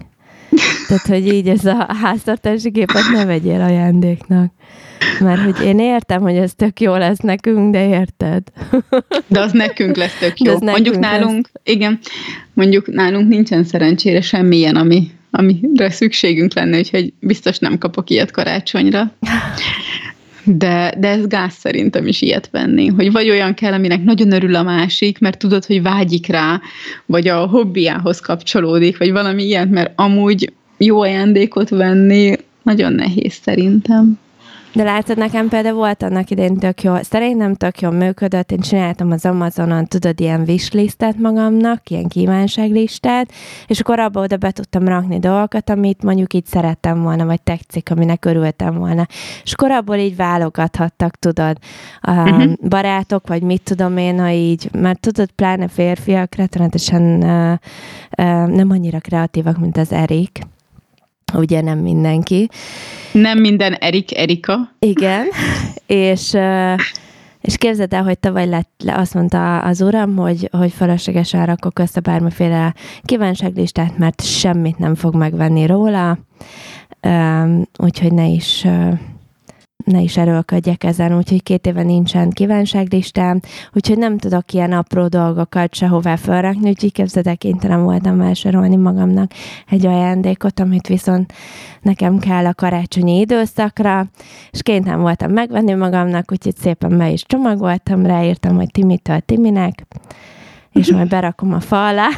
[0.88, 4.52] Tehát, hogy így ez a háztartási gépet ne vegyél ajándéknak.
[5.20, 8.42] Mert hogy én értem, hogy ez tök jó lesz nekünk, de érted?
[9.26, 10.52] De az nekünk lesz tök jó.
[10.52, 11.98] az Mondjuk nekünk nálunk, igen,
[12.52, 19.12] mondjuk nálunk nincsen szerencsére semmilyen, ami, amire szükségünk lenne, úgyhogy biztos nem kapok ilyet karácsonyra.
[20.44, 24.54] De, de ez gáz szerintem is ilyet venni, hogy vagy olyan kell, aminek nagyon örül
[24.54, 26.60] a másik, mert tudod, hogy vágyik rá,
[27.06, 34.18] vagy a hobbiához kapcsolódik, vagy valami ilyet, mert amúgy jó ajándékot venni nagyon nehéz szerintem.
[34.74, 39.10] De látod, nekem például volt annak idején tök jó, szerintem tök jól működött, én csináltam
[39.10, 43.32] az Amazonon, tudod, ilyen wishlistet magamnak, ilyen kívánságlistát,
[43.66, 47.90] és akkor abba oda be tudtam rakni dolgokat, amit mondjuk így szerettem volna, vagy tetszik,
[47.90, 49.06] aminek örültem volna.
[49.42, 51.56] És akkor abból így válogathattak, tudod,
[52.00, 52.52] a Mhm.
[52.68, 57.52] barátok, vagy mit tudom én, ha így, mert tudod, pláne férfiak rettenetesen uh,
[58.26, 60.38] uh, nem annyira kreatívak, mint az Erik,
[61.34, 62.48] ugye nem mindenki,
[63.12, 64.74] Nem minden Erik Erika.
[64.78, 65.26] igen,
[65.86, 66.36] és,
[67.40, 71.78] és képzeld el, hogy tavaly lett, le, azt mondta az uram, hogy, hogy feleslegesen rakok
[71.78, 76.18] össze bármiféle kívánságlistát, mert semmit nem fog megvenni róla,
[77.78, 78.66] úgyhogy ne is,
[79.84, 83.40] ne is erőlködjek ezen, úgyhogy két éve nincsen kívánságlistám,
[83.72, 89.32] úgyhogy nem tudok ilyen apró dolgokat sehová felrakni, úgyhogy képzeld el, kénytelen voltam vásárolni magamnak
[89.68, 91.32] egy ajándékot, amit viszont
[91.82, 94.06] nekem kell a karácsonyi időszakra,
[94.50, 99.86] és kénytelen voltam megvenni magamnak, úgyhogy szépen be is csomagoltam, ráírtam, hogy Timitől Timinek,
[100.72, 102.08] és majd berakom a fa alá,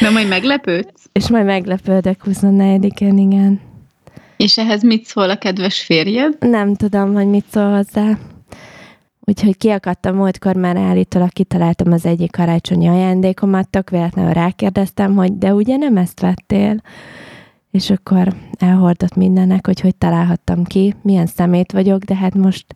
[0.00, 1.08] De majd meglepődsz?
[1.12, 3.67] és majd meglepődök 24-én, igen.
[4.38, 6.36] És ehhez mit szól a kedves férjed?
[6.40, 8.18] Nem tudom, hogy mit szól hozzá.
[9.20, 15.54] Úgyhogy kiakadtam múltkor, már állítólag kitaláltam az egyik karácsonyi ajándékomat, tök véletlenül rákérdeztem, hogy de
[15.54, 16.82] ugye nem ezt vettél?
[17.70, 22.66] És akkor elhordott mindennek, hogy hogy találhattam ki, milyen szemét vagyok, de hát most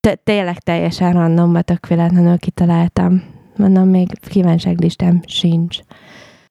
[0.00, 3.22] te- tényleg teljesen randomba tök véletlenül kitaláltam.
[3.56, 5.78] Mondom, még kívánságlistám sincs.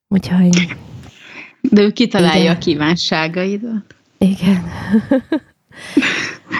[0.07, 0.75] Úgyhogy
[1.69, 2.55] De ő kitalálja Igen.
[2.55, 3.95] a kívánságaidat.
[4.17, 4.63] igen.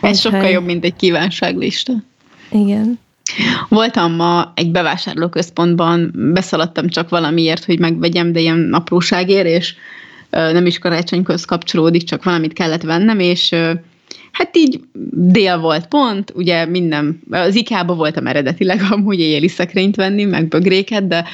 [0.02, 1.94] Ez sokkal jobb, mint egy kívánságlista.
[2.52, 3.00] Igen.
[3.70, 9.76] Voltam ma egy bevásárlóközpontban, beszaladtam csak valamiért, hogy megvegyem, de ilyen apróságért, és
[10.30, 13.50] nem is karácsonyhoz kapcsolódik, csak valamit kellett vennem, és
[14.32, 14.80] hát így
[15.12, 21.08] dél volt pont, ugye minden, az IKEA-ba voltam eredetileg amúgy éjjeli szekrényt venni, meg bögréket,
[21.08, 21.26] de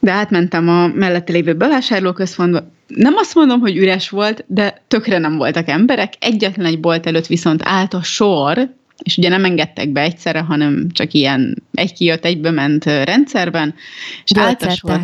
[0.00, 2.70] de átmentem a mellette lévő bevásárlóközpontba.
[2.86, 6.12] Nem azt mondom, hogy üres volt, de tökre nem voltak emberek.
[6.18, 8.70] Egyetlen egy bolt előtt viszont állt a sor,
[9.02, 13.74] és ugye nem engedtek be egyszerre, hanem csak ilyen egy kijött, egybe ment rendszerben,
[14.24, 15.00] és állt a sor.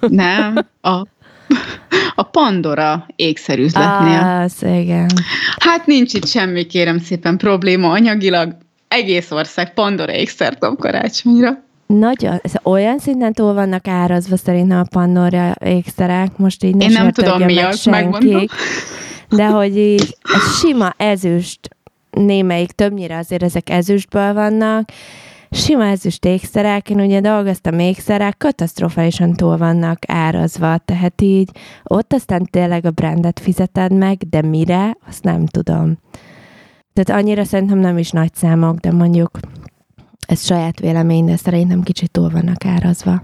[0.08, 1.06] Nem, a,
[2.14, 4.42] a Pandora ékszerüzletnél.
[4.44, 5.10] Az, igen.
[5.58, 8.56] Hát nincs itt semmi, kérem szépen, probléma anyagilag.
[8.88, 11.68] Egész ország Pandora ékszert dob karácsonyra.
[11.98, 17.10] Nagyon, olyan szinten túl vannak árazva szerintem a Pandora ékszerek, most így ne Én nem
[17.10, 18.30] tudom, meg miatt, megmondom.
[18.30, 18.48] senki,
[19.28, 21.76] de hogy így a sima ezüst,
[22.10, 24.88] némelyik többnyire azért ezek ezüstből vannak,
[25.50, 31.50] sima ezüst ékszerek, én ugye dolgoztam ékszerek, katasztrofálisan túl vannak árazva, tehát így
[31.84, 35.98] ott aztán tényleg a brandet fizeted meg, de mire, azt nem tudom.
[36.92, 39.30] Tehát annyira szerintem nem is nagy számok, de mondjuk
[40.30, 43.22] ez saját vélemény, de szerintem kicsit túl vannak árazva.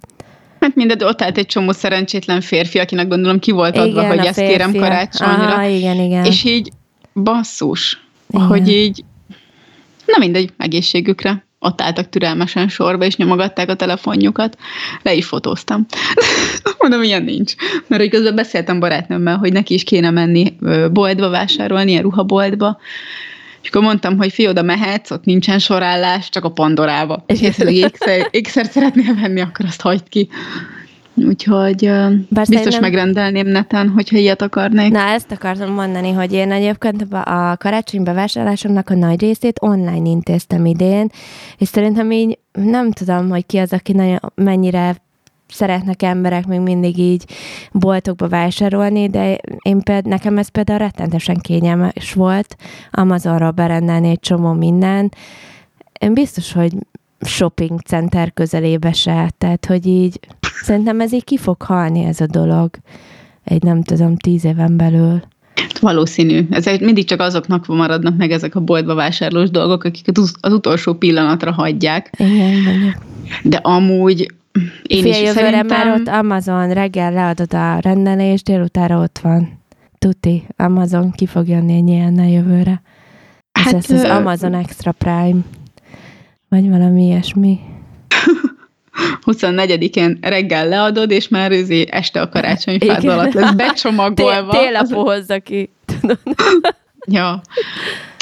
[0.60, 4.26] Hát mindegy, ott állt egy csomó szerencsétlen férfi, akinek gondolom ki volt adva, Igen, hogy
[4.26, 4.88] ezt kérem férfiak.
[4.88, 5.52] karácsonyra.
[5.52, 6.24] Aha, igen, igen.
[6.24, 6.70] És így
[7.14, 8.46] basszus, Igen.
[8.46, 9.04] hogy így,
[10.06, 11.44] na mindegy, egészségükre.
[11.58, 14.58] Ott álltak türelmesen sorba, és nyomogatták a telefonjukat.
[15.02, 15.86] Le is fotóztam.
[16.80, 17.54] Mondom, ilyen nincs.
[17.86, 20.56] Mert hogy közben beszéltem barátnőmmel, hogy neki is kéne menni
[20.92, 22.78] boltba vásárolni, ilyen ruhaboltba.
[23.66, 27.24] És akkor mondtam, hogy fi, oda mehetsz, ott nincsen sorállás, csak a Pandorába.
[27.26, 30.29] És esetleg ékszer, ékszert szeretnél venni, akkor azt hagyd ki.
[31.14, 34.92] Úgyhogy ö, biztos szerintem- megrendelném neten, hogyha ilyet akarnék.
[34.92, 40.09] Na, ezt akartam mondani, hogy én egyébként a a karácsony bevásárlásomnak a nagy részét online
[40.09, 41.09] intéztem idén,
[41.59, 44.96] és szerintem így nem tudom, hogy ki az, aki nagyon, mennyire
[45.48, 47.24] szeretnek emberek még mindig így
[47.72, 52.56] boltokba vásárolni, de én például, nekem ez például rettentesen kényelmes volt
[52.90, 55.12] Amazonról berendelni egy csomó minden.
[56.00, 56.72] Én biztos, hogy
[57.20, 60.20] shopping center közelébe se, tehát hogy így
[60.62, 62.70] szerintem ez így ki fog halni ez a dolog
[63.44, 65.22] egy nem tudom, tíz éven belül.
[65.80, 66.46] Valószínű.
[66.50, 71.52] Ezek mindig csak azoknak maradnak meg ezek a boltba vásárlós dolgok, akiket az utolsó pillanatra
[71.52, 72.11] hagyják.
[72.18, 72.94] Igen, mondjuk.
[73.42, 74.35] De amúgy
[74.82, 75.66] én Fél is jövőre szerintem...
[75.66, 79.58] már ott Amazon, reggel leadod a rendelést, délutára ott van.
[79.98, 82.82] Tuti, Amazon ki fog jönni egy ilyennel jövőre.
[83.52, 85.40] Ez Hát, lesz az ö- Amazon Extra Prime.
[86.48, 87.58] Vagy valami ilyesmi.
[89.26, 94.52] 24-én reggel leadod, és már őzi este a karácsonyfád alatt lesz becsomagolva.
[94.58, 95.70] Télapó hozza ki.
[97.08, 97.40] Ja.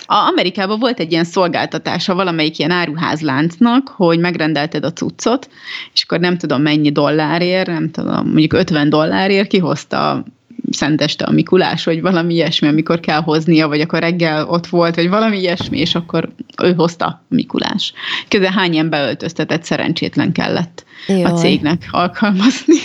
[0.07, 5.51] A Amerikában volt egy ilyen szolgáltatása valamelyik ilyen áruházláncnak, hogy megrendelted a cuccot,
[5.93, 10.25] és akkor nem tudom mennyi dollárért, nem tudom, mondjuk 50 dollárért kihozta
[10.71, 15.09] szenteste a Mikulás, vagy valami ilyesmi, amikor kell hoznia, vagy akkor reggel ott volt, vagy
[15.09, 17.93] valami ilyesmi, és akkor ő hozta a Mikulás.
[18.29, 21.35] Közben hány ilyen beöltöztetett szerencsétlen kellett a Jaj.
[21.35, 22.77] cégnek alkalmazni.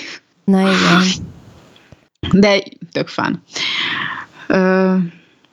[0.43, 1.01] Na igen.
[2.31, 3.43] De tök fán.
[4.47, 4.95] Ö,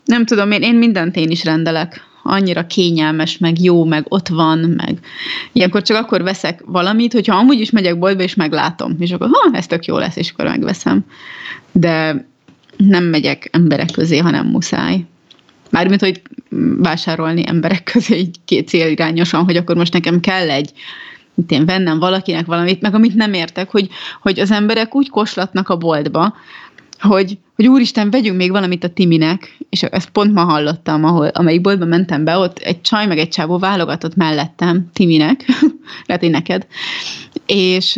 [0.07, 2.05] nem tudom, én, én mindent én is rendelek.
[2.23, 4.99] Annyira kényelmes, meg jó, meg ott van, meg
[5.53, 9.57] ilyenkor csak akkor veszek valamit, hogyha amúgy is megyek boltba, és meglátom, és akkor ha,
[9.57, 11.05] ez tök jó lesz, és akkor megveszem.
[11.73, 12.27] De
[12.77, 15.05] nem megyek emberek közé, ha nem muszáj.
[15.71, 16.23] Mármint, hogy
[16.79, 20.73] vásárolni emberek közé így két célirányosan, hogy akkor most nekem kell egy
[21.37, 23.89] mit én vennem valakinek valamit, meg amit nem értek, hogy,
[24.23, 26.35] hogy az emberek úgy koslatnak a boltba,
[27.01, 31.61] hogy, hogy úristen, vegyünk még valamit a Timinek, és ezt pont ma hallottam, ahol, amelyik
[31.61, 35.45] boltba mentem be, ott egy csaj meg egy csávó válogatott mellettem Timinek,
[36.07, 36.67] lehet, hogy neked,
[37.47, 37.97] és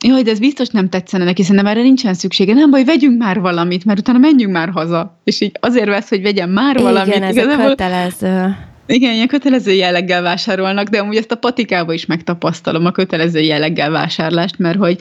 [0.00, 3.40] jaj, de ez biztos nem tetszene neki, szerintem erre nincsen szüksége, nem baj, vegyünk már
[3.40, 5.18] valamit, mert utána menjünk már haza.
[5.24, 7.14] És így azért vesz, hogy vegyem már valamit.
[7.14, 8.56] Igen, ez a Igazából- kötelező.
[8.86, 13.90] igen, ilyen kötelező jelleggel vásárolnak, de amúgy ezt a patikába is megtapasztalom, a kötelező jelleggel
[13.90, 14.96] vásárlást, mert hogy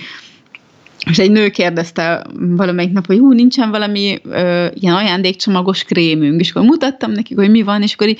[1.10, 6.50] és egy nő kérdezte valamelyik nap, hogy hú, nincsen valami ö, ilyen ajándékcsomagos krémünk, és
[6.50, 8.19] akkor mutattam nekik, hogy mi van, és akkor így,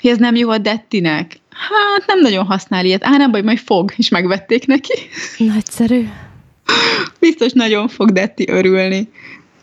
[0.00, 1.40] hogy ez nem jó a Dettinek.
[1.50, 3.04] Hát nem nagyon használ ilyet.
[3.04, 4.92] Á, nem baj, majd fog, és megvették neki.
[5.38, 6.08] Nagyszerű.
[7.20, 9.08] Biztos nagyon fog Detti örülni.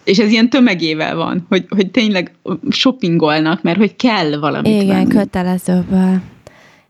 [0.04, 2.32] És ez ilyen tömegével van, hogy, hogy tényleg
[2.70, 5.10] shoppingolnak, mert hogy kell valamit Igen, venni.
[5.10, 6.22] kötelezőbből.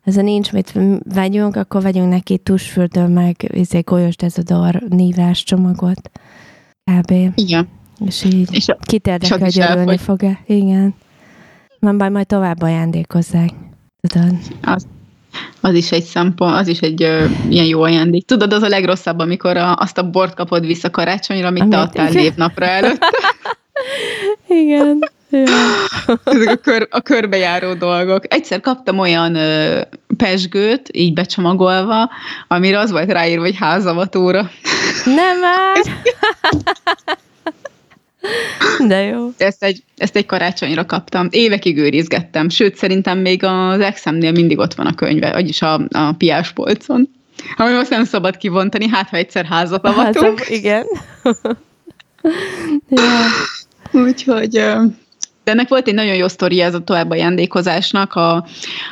[0.08, 0.74] Ez a nincs mit
[1.14, 6.10] vegyünk, akkor vegyünk neki tusfürdő, meg izé, golyos dezodor nívás csomagot.
[6.92, 7.12] Kb.
[7.36, 7.68] Igen.
[8.06, 10.40] És így És a- kit érdekel, hogy örülni fog-e.
[10.46, 10.96] Igen.
[11.80, 13.50] Nem baj, majd tovább ajándékozzák.
[14.02, 14.36] Tudod?
[14.62, 14.88] Az,
[15.62, 18.26] az is egy szempont, az is egy ö, ilyen jó ajándék.
[18.26, 21.90] Tudod, az a legrosszabb, amikor a, azt a bort kapod vissza karácsonyra, amit, te Amit-
[21.90, 22.22] adtál igen.
[22.24, 23.02] névnapra előtt.
[24.64, 25.00] Igen.
[25.30, 25.44] Ja.
[26.24, 28.34] Ezek a, kör, a körbejáró dolgok.
[28.34, 29.82] Egyszer kaptam olyan ö,
[30.18, 32.10] pesgőt, így becsomagolva,
[32.48, 34.50] amire az volt ráírva, hogy házavatóra.
[35.06, 35.78] Nem már!
[38.88, 39.30] De jó.
[39.38, 41.28] Ezt egy, ezt egy karácsonyra kaptam.
[41.32, 46.14] Évekig őrizgettem, sőt, szerintem még az exemnél mindig ott van a könyve, vagyis a, a
[46.18, 47.10] piáspolcon.
[47.56, 50.50] Ami azt nem szabad kivontani, hát ha egyszer házat avatunk.
[50.50, 50.86] Igen.
[52.90, 53.02] ja.
[53.92, 54.64] Úgyhogy
[55.48, 58.14] de ennek volt egy nagyon jó sztoria ez a tovább ajándékozásnak.
[58.14, 58.46] A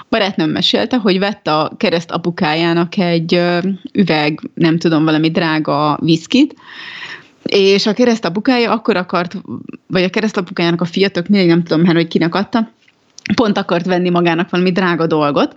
[0.09, 3.41] barátnőm mesélte, hogy vett a kereszt apukájának egy
[3.93, 6.55] üveg, nem tudom, valami drága viszkit,
[7.43, 9.35] és a keresztapukája akkor akart,
[9.87, 12.71] vagy a keresztapukájának a fia, tök mindig nem tudom már, hogy kinek adta,
[13.35, 15.55] pont akart venni magának valami drága dolgot,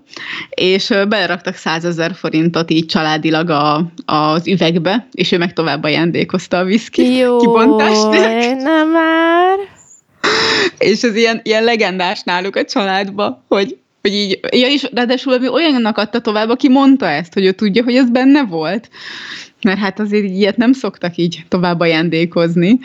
[0.51, 6.65] és beleraktak százezer forintot így családilag a, az üvegbe, és ő meg tovább ajándékozta a
[6.65, 8.11] viszki Jó, kibontást.
[8.63, 9.78] nem már.
[10.79, 15.49] És ez ilyen, ilyen legendás náluk a családba, hogy, hogy így, ja, és ráadásul ami
[15.49, 18.89] olyannak adta tovább, aki mondta ezt, hogy ő tudja, hogy ez benne volt.
[19.63, 22.79] Mert hát azért ilyet nem szoktak így tovább ajándékozni.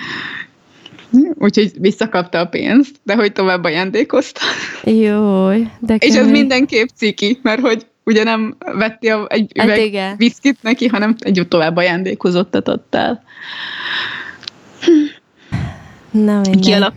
[1.34, 4.41] Úgyhogy visszakapta a pénzt, de hogy tovább ajándékozta.
[4.84, 6.32] Jó, de És ez kemény.
[6.32, 10.17] mindenképp ciki, mert hogy ugye nem vetti a, egy Hát üveg igen.
[10.17, 13.23] viszkit neki, hanem egy tovább ajándékozottat adtál.
[16.12, 16.60] Na minden.
[16.60, 16.93] Kialak...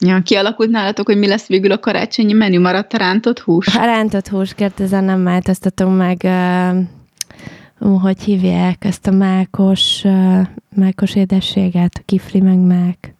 [0.00, 2.58] Ja, kialakult nálatok, hogy mi lesz végül a karácsonyi menü?
[2.58, 3.76] Maradt a rántott hús?
[3.76, 10.40] A rántott húskert, ezen nem változtatunk meg, uh, ú, hogy hívják ezt a mákos, uh,
[10.74, 13.14] mákos édességet, a kifli meg mák.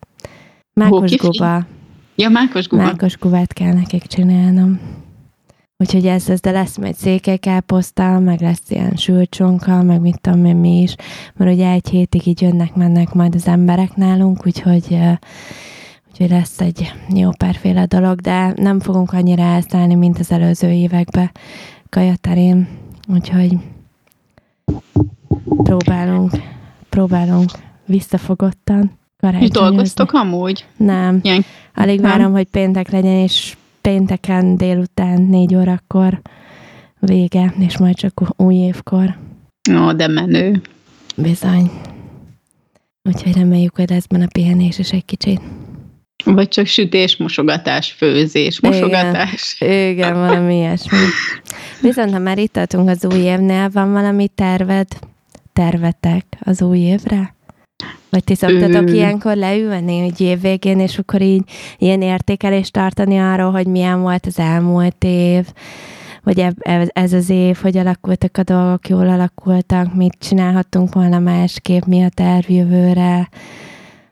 [0.73, 1.29] Mákos kifli?
[1.29, 1.67] guba.
[2.15, 2.83] Ja, mákos guba.
[2.83, 4.81] Mákos gubát kell nekik csinálnom.
[5.77, 10.45] Úgyhogy ez, ez, de lesz majd székelykáposzta, meg lesz ilyen sült csonka, meg mit tudom
[10.45, 10.95] én mi is,
[11.37, 15.17] mert ugye egy hétig így jönnek, mennek majd az emberek nálunk, úgyhogy, eh,
[16.19, 21.31] úgyhogy lesz egy jó párféle dolog, de nem fogunk annyira elszállni, mint az előző években
[21.89, 22.69] kajaterén,
[23.09, 23.53] úgyhogy
[25.63, 26.31] próbálunk,
[26.89, 27.51] próbálunk
[27.87, 28.99] visszafogottan
[29.41, 30.67] És dolgoztok amúgy?
[30.77, 31.21] Nem.
[31.23, 32.11] Ilyen, Alig Nem?
[32.11, 36.21] várom, hogy péntek legyen, és pénteken délután négy órakor
[36.99, 39.17] vége, és majd csak új évkor.
[39.77, 40.63] ó, de menő.
[41.17, 41.71] Bizony.
[43.03, 45.41] Úgyhogy reméljük, hogy lesz benne pihenés is egy kicsit.
[46.25, 48.71] Vagy csak sütés, mosogatás, főzés, Igen.
[48.71, 49.57] mosogatás.
[49.61, 50.99] Igen, valami ilyesmi.
[51.81, 54.87] Viszont ha már itt tartunk az új évnél, van valami terved,
[55.53, 57.35] tervetek az új évre?
[58.11, 58.93] Vagy ti szoktatok Ö.
[58.93, 61.43] ilyenkor leülni, hogy évvégén, és akkor így
[61.79, 65.47] ilyen értékelést tartani arról, hogy milyen volt az elmúlt év,
[66.23, 66.45] vagy
[66.93, 72.09] ez az év, hogy alakultak a dolgok, jól alakultak, mit csinálhattunk volna másképp, mi a
[72.09, 73.29] terv jövőre,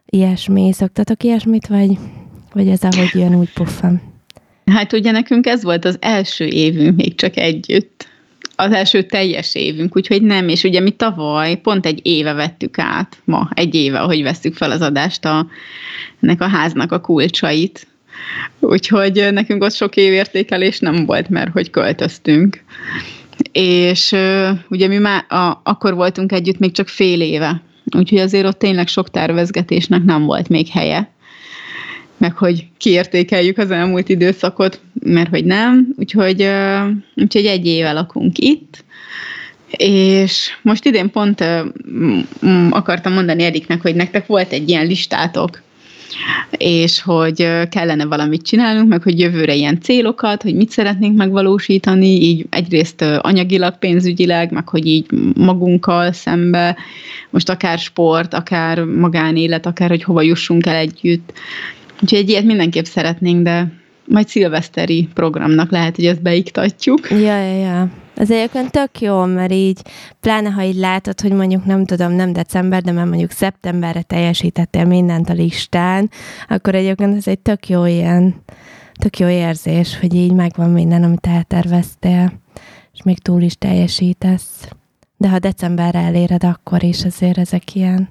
[0.07, 0.73] ilyesmi.
[0.73, 1.99] Szoktatok ilyesmit, vagy,
[2.53, 4.03] vagy ez ahogy jön, úgy puffan?
[4.67, 8.09] Hát ugye nekünk ez volt az első évünk még csak együtt.
[8.57, 13.17] Az első teljes évünk, úgyhogy nem, és ugye mi tavaly pont egy éve vettük át,
[13.25, 15.47] ma egy éve, ahogy veszük fel az adást a,
[16.21, 17.87] ennek a háznak a kulcsait.
[18.61, 22.65] Úgyhogy nekünk ott sok évértékelés nem volt, mert hogy költöztünk.
[23.53, 24.15] És
[24.69, 27.63] ugye mi már a, akkor voltunk együtt még csak fél éve,
[27.97, 31.11] úgyhogy azért ott tényleg sok tervezgetésnek nem volt még helye.
[32.17, 36.49] Meg hogy kiértékeljük az elmúlt időszakot, mert hogy nem, úgyhogy,
[37.15, 38.85] úgyhogy egy éve lakunk itt,
[39.71, 41.45] és most idén pont
[42.71, 45.63] akartam mondani Eriknek, hogy nektek volt egy ilyen listátok,
[46.51, 52.47] és hogy kellene valamit csinálnunk, meg hogy jövőre ilyen célokat, hogy mit szeretnénk megvalósítani, így
[52.51, 56.77] egyrészt anyagilag, pénzügyileg, meg hogy így magunkkal szembe,
[57.31, 61.33] most akár sport, akár magánélet, akár hogy hova jussunk el együtt.
[62.03, 63.73] Úgyhogy egy ilyet mindenképp szeretnénk, de
[64.07, 67.11] majd szilveszteri programnak lehet, hogy ezt beiktatjuk.
[67.11, 67.91] Ja, ja, ja.
[68.17, 69.81] Ez egyébként tök jó, mert így,
[70.21, 74.85] pláne ha így látod, hogy mondjuk nem tudom, nem december, de már mondjuk szeptemberre teljesítettél
[74.85, 76.11] mindent a listán,
[76.49, 78.35] akkor egyébként ez egy tök jó ilyen,
[78.99, 82.33] tök jó érzés, hogy így megvan minden, amit elterveztél,
[82.93, 84.69] és még túl is teljesítesz.
[85.17, 88.09] De ha decemberre eléred, akkor is azért ezek ilyen.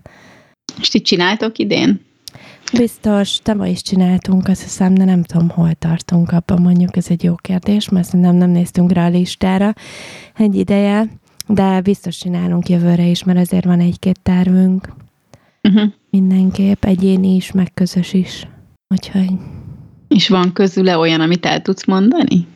[0.80, 2.02] És ti csináltok idén?
[2.74, 7.24] Biztos, tavaly is csináltunk, azt hiszem, de nem tudom, hol tartunk abban, mondjuk ez egy
[7.24, 9.74] jó kérdés, mert szerintem nem néztünk rá a listára
[10.38, 11.08] egy ideje,
[11.48, 14.94] de biztos csinálunk jövőre is, mert azért van egy-két tervünk
[15.70, 15.92] Uh-huh.
[16.10, 18.48] mindenképp, egyéni is, meg közös is.
[18.88, 19.30] Úgyhogy
[20.08, 22.48] És van közüle olyan, amit el tudsz mondani?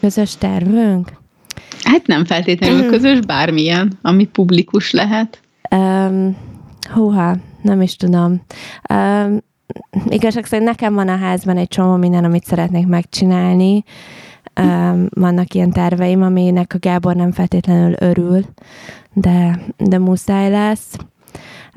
[0.00, 1.12] közös tervünk?
[1.82, 5.40] Hát nem feltétlenül közös, bármilyen, ami publikus lehet.
[5.70, 6.36] Um,
[6.92, 8.42] húha, nem is tudom.
[8.92, 9.38] Um,
[10.08, 13.84] igazság szerint nekem van a házban egy csomó minden, amit szeretnék megcsinálni.
[14.60, 18.44] Um, vannak ilyen terveim, aminek a Gábor nem feltétlenül örül,
[19.12, 20.96] de, de muszáj lesz.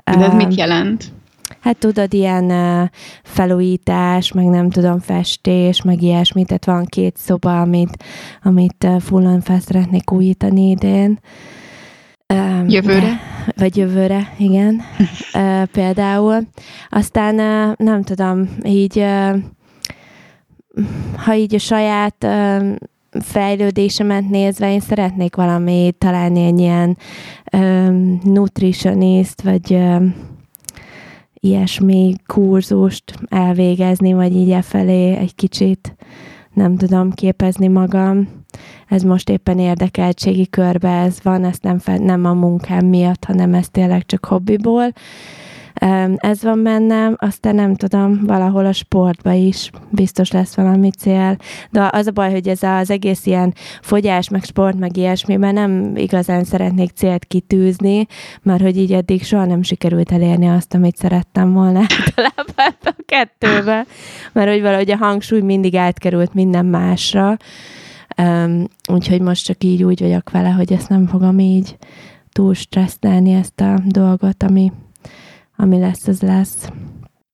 [0.03, 1.11] De ez Um, mit jelent?
[1.59, 2.89] Hát tudod, ilyen uh,
[3.23, 8.03] felújítás, meg nem tudom, festés, meg ilyesmi, tehát van két szoba, amit,
[8.43, 11.19] amit uh, fullon fel szeretnék újítani idén.
[12.33, 12.99] Um, Jövőre?
[12.99, 14.81] De, vagy jövőre, igen.
[15.33, 16.47] uh, például.
[16.89, 19.37] Aztán uh, nem tudom, így uh,
[21.15, 22.75] ha így a saját uh,
[23.21, 26.97] fejlődésemet nézve, én szeretnék valami találni egy ilyen
[27.53, 30.15] um, nutritionist, vagy um,
[31.33, 35.95] ilyesmi kurzust elvégezni, vagy így e felé egy kicsit
[36.53, 38.43] nem tudom képezni magam.
[38.87, 43.69] Ez most éppen érdekeltségi körbe ez van, ezt nem, nem a munkám miatt, hanem ez
[43.69, 44.93] tényleg csak hobbiból.
[46.15, 51.37] Ez van bennem, aztán nem tudom, valahol a sportba is biztos lesz valami cél.
[51.71, 55.91] De az a baj, hogy ez az egész ilyen fogyás, meg sport, meg ilyesmiben nem
[55.95, 58.07] igazán szeretnék célt kitűzni,
[58.41, 63.85] mert hogy így eddig soha nem sikerült elérni azt, amit szerettem volna általában a kettőbe.
[64.33, 67.37] Mert hogy valahogy a hangsúly mindig átkerült minden másra.
[68.17, 71.77] Um, úgyhogy most csak így úgy vagyok vele, hogy ezt nem fogom így
[72.31, 74.71] túl stresszelni ezt a dolgot, ami
[75.55, 76.69] ami lesz, az lesz.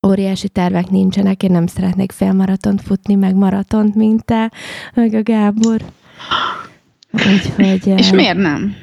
[0.06, 4.52] Óriási tervek nincsenek, én nem szeretnék félmaratont futni, meg maratont, mint te,
[4.94, 5.80] meg a Gábor.
[7.12, 8.74] Úgyhogy, És miért nem?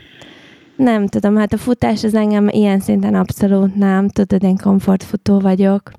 [0.76, 4.10] Nem tudom, hát a futás az engem ilyen szinten abszolút nem.
[4.10, 5.92] Tudod, én komfortfutó vagyok.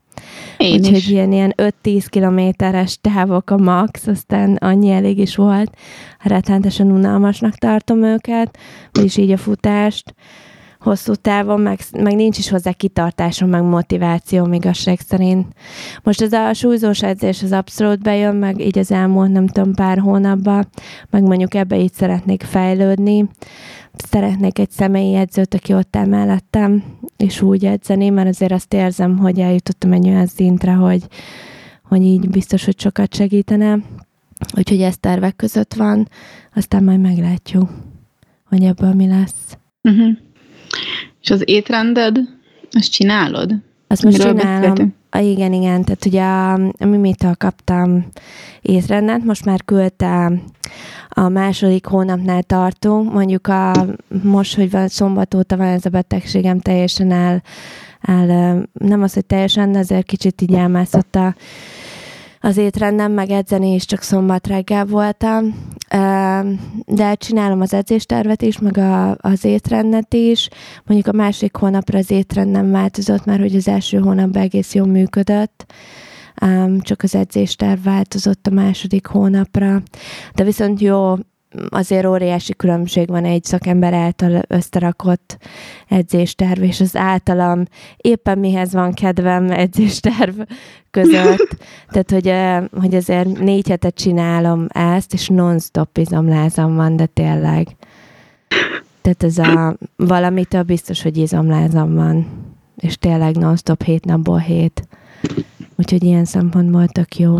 [0.56, 1.08] Én Úgyhogy is.
[1.08, 5.76] ilyen, ilyen 5-10 kilométeres távok a max, aztán annyi elég is volt.
[6.18, 8.58] Rettenetesen unalmasnak tartom őket,
[8.92, 10.14] vagyis így a futást
[10.80, 15.46] hosszú távon, meg, meg nincs is hozzá kitartásom, meg motiváció igazság szerint.
[16.02, 19.98] Most ez a súlyzós edzés az abszolút bejön, meg így az elmúlt nem tudom pár
[19.98, 20.68] hónapban,
[21.10, 23.28] meg mondjuk ebbe így szeretnék fejlődni.
[23.94, 26.84] Szeretnék egy személyi edzőt, aki ott áll mellettem,
[27.16, 31.02] és úgy edzeni, mert azért azt érzem, hogy eljutottam egy olyan szintre, hogy,
[31.82, 33.78] hogy így biztos, hogy sokat segítene.
[34.56, 36.08] Úgyhogy ez tervek között van,
[36.54, 37.70] aztán majd meglátjuk,
[38.44, 39.58] hogy ebből mi lesz.
[39.82, 40.16] Uh-huh.
[41.22, 42.18] És az étrended,
[42.70, 43.54] azt csinálod?
[43.86, 44.94] Azt most Miről csinálom.
[45.10, 45.84] A, igen, igen.
[45.84, 48.06] Tehát ugye a, a Mimitől kaptam
[48.62, 50.32] étrendet, most már küldte
[51.08, 53.12] a második hónapnál tartunk.
[53.12, 53.86] Mondjuk a,
[54.22, 57.42] most, hogy van szombat óta van ez a betegségem, teljesen el,
[58.00, 61.34] el nem az, hogy teljesen, de azért kicsit így elmászott a
[62.40, 65.54] az étrendem, meg edzeni is csak szombat reggel voltam,
[66.86, 70.48] de csinálom az edzéstervet is, meg a, az étrendet is.
[70.84, 74.86] Mondjuk a másik hónapra az étrend nem változott, mert hogy az első hónapban egész jól
[74.86, 75.72] működött,
[76.80, 79.82] csak az edzésterv változott a második hónapra.
[80.34, 81.14] De viszont jó
[81.68, 85.38] azért óriási különbség van egy szakember által összerakott
[85.88, 87.64] edzésterv, és az általam
[87.96, 90.40] éppen mihez van kedvem edzésterv
[90.90, 91.56] között.
[91.88, 92.32] Tehát, hogy,
[92.80, 97.76] hogy azért négy hetet csinálom ezt, és non-stop izomlázam van, de tényleg.
[99.02, 102.26] Tehát ez a valamitől biztos, hogy izomlázam van,
[102.76, 104.88] és tényleg non-stop hét napból hét.
[105.76, 107.38] Úgyhogy ilyen szempontból tök jó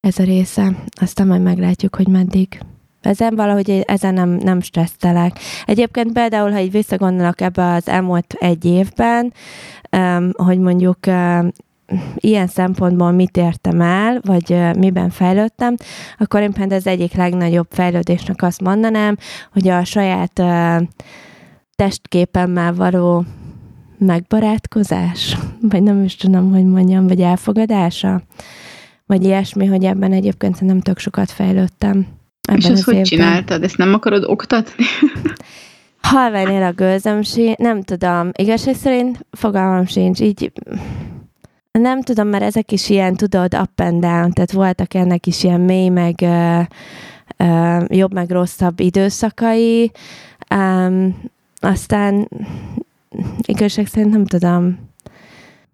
[0.00, 0.84] ez a része.
[1.00, 2.60] Aztán majd meglátjuk, hogy meddig.
[3.04, 5.38] Ezen valahogy ezen nem, nem stressztelek.
[5.64, 9.32] Egyébként például, ha így visszagondolok ebbe az elmúlt egy évben,
[10.32, 10.98] hogy mondjuk
[12.14, 15.74] ilyen szempontból mit értem el, vagy miben fejlődtem,
[16.18, 19.16] akkor én például az egyik legnagyobb fejlődésnek azt mondanám,
[19.52, 20.42] hogy a saját
[21.76, 23.24] testképemmel való
[23.98, 28.22] megbarátkozás, vagy nem is tudom, hogy mondjam, vagy elfogadása,
[29.06, 32.06] vagy ilyesmi, hogy ebben egyébként nem tök sokat fejlődtem.
[32.48, 33.08] Ebben És ezt hogy évben.
[33.08, 33.62] csináltad?
[33.62, 34.84] Ezt nem akarod oktatni?
[36.02, 37.20] Halvány a gőzöm,
[37.56, 38.30] nem tudom.
[38.32, 40.20] Igazság szerint fogalmam sincs.
[40.20, 40.52] Így
[41.72, 45.60] nem tudom, mert ezek is ilyen, tudod, up and down, tehát voltak ennek is ilyen
[45.60, 46.60] mély, meg ö,
[47.36, 49.90] ö, jobb, meg rosszabb időszakai.
[50.54, 51.20] Um,
[51.60, 52.28] aztán
[53.42, 54.78] igazság szerint nem tudom,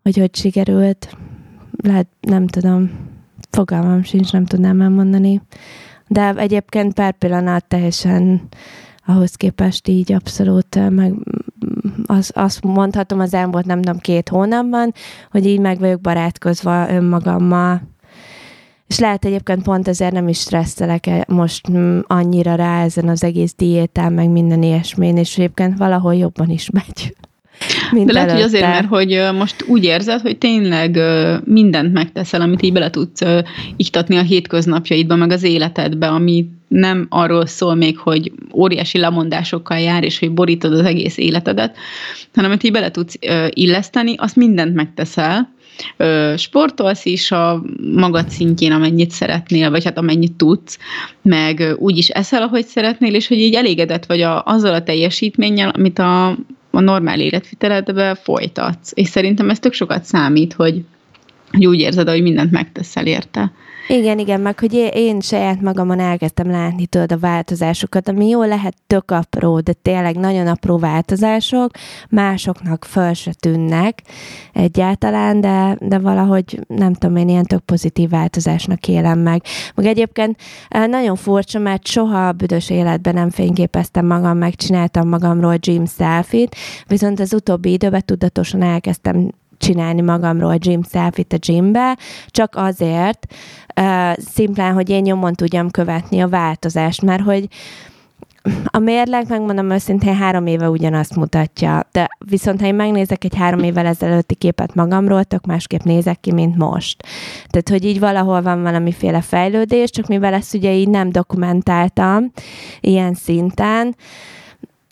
[0.03, 1.17] hogy hogy sikerült.
[1.83, 2.91] Lehet, nem tudom.
[3.51, 5.41] Fogalmam sincs, nem tudnám elmondani
[6.13, 8.49] de egyébként per pillanat teljesen
[9.07, 11.15] ahhoz képest így abszolút meg
[12.07, 14.93] az, azt mondhatom az elmúlt nem tudom két hónapban,
[15.31, 17.83] hogy így meg vagyok barátkozva önmagammal.
[18.87, 21.69] És lehet egyébként pont ezért nem is stresszelek e most
[22.07, 27.17] annyira rá ezen az egész diétán, meg minden ilyesmén, és egyébként valahol jobban is megy.
[27.91, 28.45] Mint De lehet, előtte.
[28.45, 30.99] hogy azért, mert hogy most úgy érzed, hogy tényleg
[31.45, 33.23] mindent megteszel, amit így bele tudsz
[33.77, 40.05] iktatni a hétköznapjaidba, meg az életedbe, ami nem arról szól még, hogy óriási lemondásokkal jár,
[40.05, 41.77] és hogy borítod az egész életedet,
[42.35, 43.19] hanem hogy így bele tudsz
[43.51, 45.53] illeszteni, azt mindent megteszel,
[46.37, 47.63] sportolsz is a
[47.95, 50.79] magad szintjén, amennyit szeretnél, vagy hát amennyit tudsz,
[51.23, 55.69] meg úgy is eszel, ahogy szeretnél, és hogy így elégedett vagy a, azzal a teljesítménnyel,
[55.69, 56.37] amit a,
[56.71, 58.91] a normál életviteledbe folytatsz.
[58.95, 60.85] És szerintem ez tök sokat számít, hogy
[61.51, 63.53] hogy úgy érzed, hogy mindent megteszel érte.
[63.93, 68.75] Igen, igen, meg hogy én saját magamon elkezdtem látni tudod a változásokat, ami jó lehet
[68.87, 71.71] tök apró, de tényleg nagyon apró változások,
[72.09, 74.03] másoknak föl se tűnnek
[74.53, 79.43] egyáltalán, de, de valahogy nem tudom, én ilyen tök pozitív változásnak élem meg.
[79.75, 85.57] Meg egyébként eh, nagyon furcsa, mert soha a büdös életben nem fényképeztem magam, megcsináltam magamról
[85.57, 86.49] gym selfie
[86.87, 89.31] viszont az utóbbi időben tudatosan elkezdtem
[89.61, 93.27] csinálni magamról gym selfie-t a gymbe, csak azért,
[93.81, 97.49] uh, szimplán, hogy én nyomon tudjam követni a változást, mert hogy
[98.65, 103.63] a mérleg, megmondom őszintén, három éve ugyanazt mutatja, de viszont ha én megnézek egy három
[103.63, 107.03] évvel ezelőtti képet magamról, tök másképp nézek ki, mint most.
[107.49, 112.33] Tehát, hogy így valahol van valamiféle fejlődés, csak mivel ezt ugye így nem dokumentáltam
[112.81, 113.95] ilyen szinten,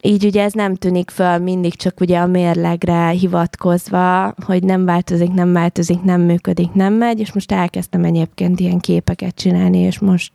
[0.03, 5.33] így ugye ez nem tűnik föl mindig csak ugye a mérlegre hivatkozva, hogy nem változik,
[5.33, 10.33] nem változik, nem működik, nem megy, és most elkezdtem egyébként ilyen képeket csinálni, és most,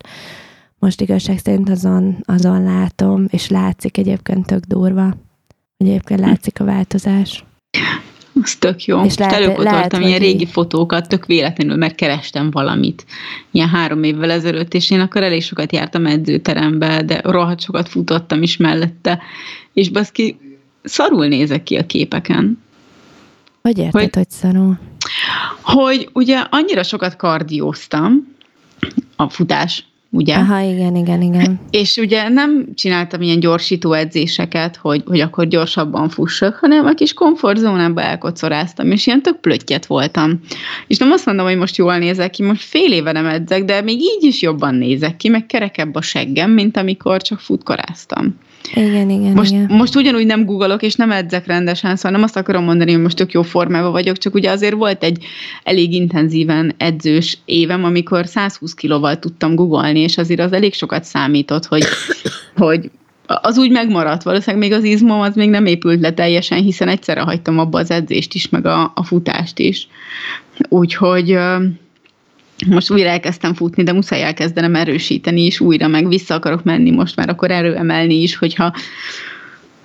[0.80, 5.16] most igazság szerint azon, azon látom, és látszik egyébként tök durva,
[5.78, 7.45] egyébként látszik a változás.
[8.41, 9.03] Az tök jó.
[9.03, 13.05] És lehet, előkotortam ilyen régi fotókat, tök véletlenül, mert kerestem valamit.
[13.51, 18.41] Ilyen három évvel ezelőtt, és én akkor elég sokat jártam edzőterembe, de rohadt sokat futottam
[18.41, 19.21] is mellette.
[19.73, 20.38] És baszki,
[20.84, 22.61] szarul nézek ki a képeken.
[23.61, 24.79] Hogy érted, hogy, hogy szarul?
[25.61, 28.36] Hogy ugye annyira sokat kardióztam,
[29.15, 30.36] a futás ugye?
[30.36, 31.59] Aha, igen, igen, igen.
[31.70, 37.14] És ugye nem csináltam ilyen gyorsító edzéseket, hogy, hogy akkor gyorsabban fussak, hanem a kis
[37.14, 40.39] komfortzónába elkocoráztam, és ilyen tök plöttyet voltam.
[40.88, 43.82] És nem azt mondom, hogy most jól nézek ki, most fél éve nem edzek, de
[43.82, 48.36] még így is jobban nézek ki, meg kerekebb a seggem, mint amikor csak futkoráztam.
[48.74, 49.66] Igen, igen, most, igen.
[49.70, 53.18] most ugyanúgy nem googolok, és nem edzek rendesen, szóval nem azt akarom mondani, hogy most
[53.18, 55.26] tök jó formában vagyok, csak ugye azért volt egy
[55.64, 61.66] elég intenzíven edzős évem, amikor 120 kilóval tudtam googolni, és azért az elég sokat számított,
[61.66, 61.84] hogy,
[62.55, 62.89] hogy
[63.26, 67.22] az úgy megmaradt, valószínűleg még az izmom az még nem épült le teljesen, hiszen egyszerre
[67.22, 69.88] hagytam abba az edzést is, meg a, a futást is.
[70.70, 71.38] Úgyhogy
[72.70, 77.16] most újra elkezdtem futni, de muszáj elkezdenem erősíteni is újra, meg vissza akarok menni most
[77.16, 78.74] már akkor erőemelni is, hogyha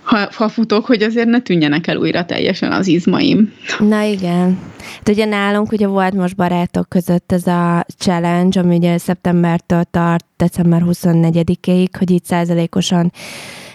[0.08, 3.52] ha, ha futok, hogy azért ne tűnjenek el újra teljesen az izmaim.
[3.78, 4.58] Na igen.
[4.94, 10.24] Hát ugye nálunk ugye volt most barátok között ez a challenge, ami ugye szeptembertől tart
[10.36, 13.12] december 24-ig, hogy itt százalékosan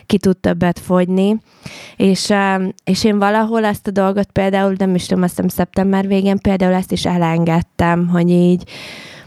[0.06, 1.38] ki tud többet fogyni.
[1.98, 2.34] És,
[2.84, 6.74] és én valahol ezt a dolgot például, nem is tudom, azt hiszem szeptember végén például
[6.74, 8.64] ezt is elengedtem, hogy így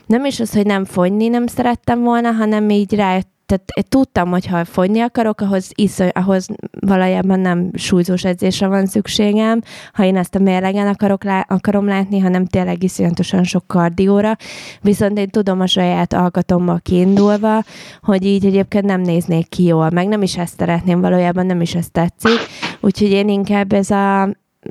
[0.07, 4.47] nem is az, hogy nem fogyni nem szerettem volna, hanem így rájött tehát tudtam, hogy
[4.47, 6.47] ha fogyni akarok, ahhoz, iszony, ahhoz
[6.81, 9.61] valójában nem súlyzós edzésre van szükségem,
[9.93, 14.37] ha én ezt a mérlegen akarok lá- akarom látni, hanem tényleg iszonyatosan sok kardióra.
[14.81, 17.63] Viszont én tudom a saját alkatommal kiindulva,
[18.03, 21.75] hogy így egyébként nem néznék ki jól, meg nem is ezt szeretném, valójában nem is
[21.75, 22.39] ezt tetszik.
[22.81, 24.29] Úgyhogy én inkább ez a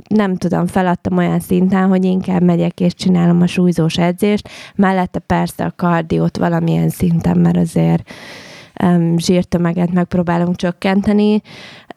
[0.07, 5.65] nem tudom, feladtam olyan szinten, hogy inkább megyek és csinálom a súlyzós edzést, mellette persze
[5.65, 8.09] a kardiót valamilyen szinten, mert azért
[8.83, 11.41] um, zsírtömeget megpróbálunk csökkenteni,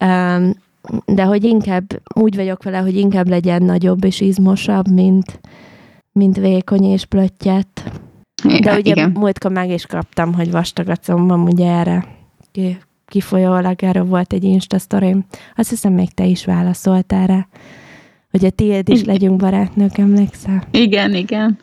[0.01, 0.53] um,
[1.07, 5.41] de hogy inkább úgy vagyok vele, hogy inkább legyen nagyobb és izmosabb, mint,
[6.13, 7.93] mint vékony és plöttyet.
[8.61, 9.11] De ugye igen.
[9.11, 12.17] múltkor meg is kaptam, hogy vastag a combom, ugye erre
[13.09, 15.25] kifolyólag erről volt egy Insta sztorim.
[15.57, 17.47] Azt hiszem, még te is válaszoltál rá,
[18.31, 20.63] hogy a tiéd is legyünk barátnők, emlékszel?
[20.71, 21.59] Igen, igen.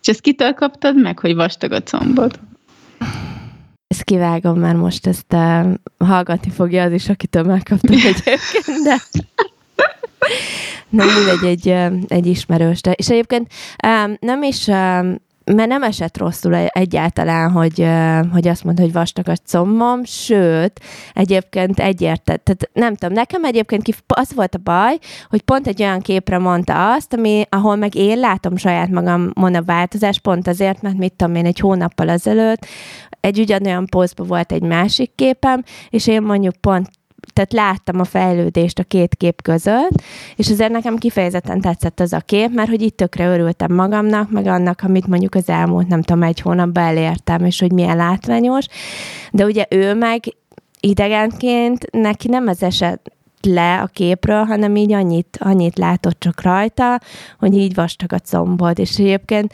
[0.00, 2.40] És ezt kitől kaptad meg, hogy vastag a combod?
[3.88, 8.96] Ezt kivágom, mert most ezt uh, hallgatni fogja az is, akitől megkaptam egyébként, de
[10.88, 12.80] nem úgy egy, egy, egy ismerős.
[12.80, 13.52] De, és egyébként
[13.86, 15.16] um, nem is um,
[15.54, 17.86] mert nem esett rosszul egyáltalán, hogy,
[18.32, 20.80] hogy azt mondta, hogy vastag a combom, sőt,
[21.12, 26.00] egyébként egyértelmű, tehát nem tudom, nekem egyébként az volt a baj, hogy pont egy olyan
[26.00, 30.96] képre mondta azt, ami, ahol meg én látom saját magamon a változás, pont azért, mert
[30.96, 32.66] mit tudom én, egy hónappal ezelőtt
[33.20, 36.90] egy ugyanolyan posztban volt egy másik képem, és én mondjuk pont
[37.32, 40.02] tehát láttam a fejlődést a két kép között,
[40.36, 44.46] és azért nekem kifejezetten tetszett az a kép, mert hogy itt tökre örültem magamnak, meg
[44.46, 48.66] annak, amit mondjuk az elmúlt, nem tudom, egy hónapban elértem, és hogy milyen látványos,
[49.32, 50.22] de ugye ő meg
[50.80, 53.10] idegenként neki nem ez esett
[53.42, 57.00] le a képről, hanem így annyit, annyit látott csak rajta,
[57.38, 59.52] hogy így vastag a combod, és egyébként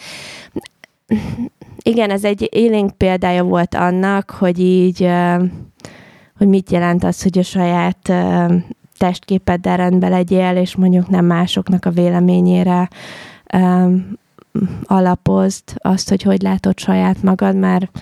[1.82, 5.08] igen, ez egy élénk példája volt annak, hogy így
[6.42, 8.12] hogy mit jelent az, hogy a saját
[8.96, 12.88] testképeddel rendbe legyél, és mondjuk nem másoknak a véleményére
[14.84, 18.00] alapozd azt, hogy hogy látod saját magad, mert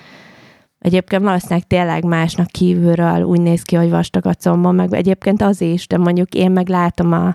[0.78, 5.60] Egyébként valószínűleg tényleg másnak kívülről úgy néz ki, hogy vastag a combom, meg egyébként az
[5.60, 7.34] is, de mondjuk én meg látom a,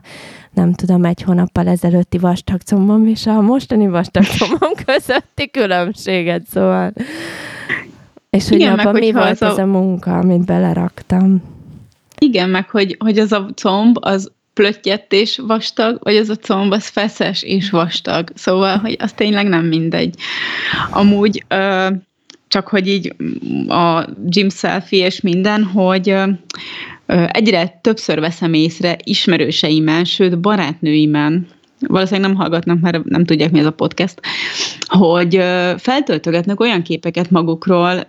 [0.54, 6.94] nem tudom, egy hónappal ezelőtti vastag combom és a mostani vastag combom közötti különbséget, szóval.
[8.36, 9.46] És hogy Igen, abban mi volt az a...
[9.46, 11.44] ez a munka, amit beleraktam.
[12.20, 16.72] Igen, meg hogy, hogy az a comb, az plöttyett és vastag, vagy az a comb
[16.72, 18.30] az feszes és vastag.
[18.36, 20.16] Szóval, hogy az tényleg nem mindegy.
[20.92, 21.88] Amúgy ö,
[22.48, 23.16] csak hogy így
[23.68, 26.24] a gym selfie és minden, hogy ö,
[27.28, 31.48] egyre többször veszem észre ismerőseimen, sőt barátnőimen,
[31.80, 34.20] valószínűleg nem hallgatnak, mert nem tudják, mi ez a podcast,
[34.98, 35.42] hogy
[35.78, 38.08] feltöltögetnek olyan képeket magukról,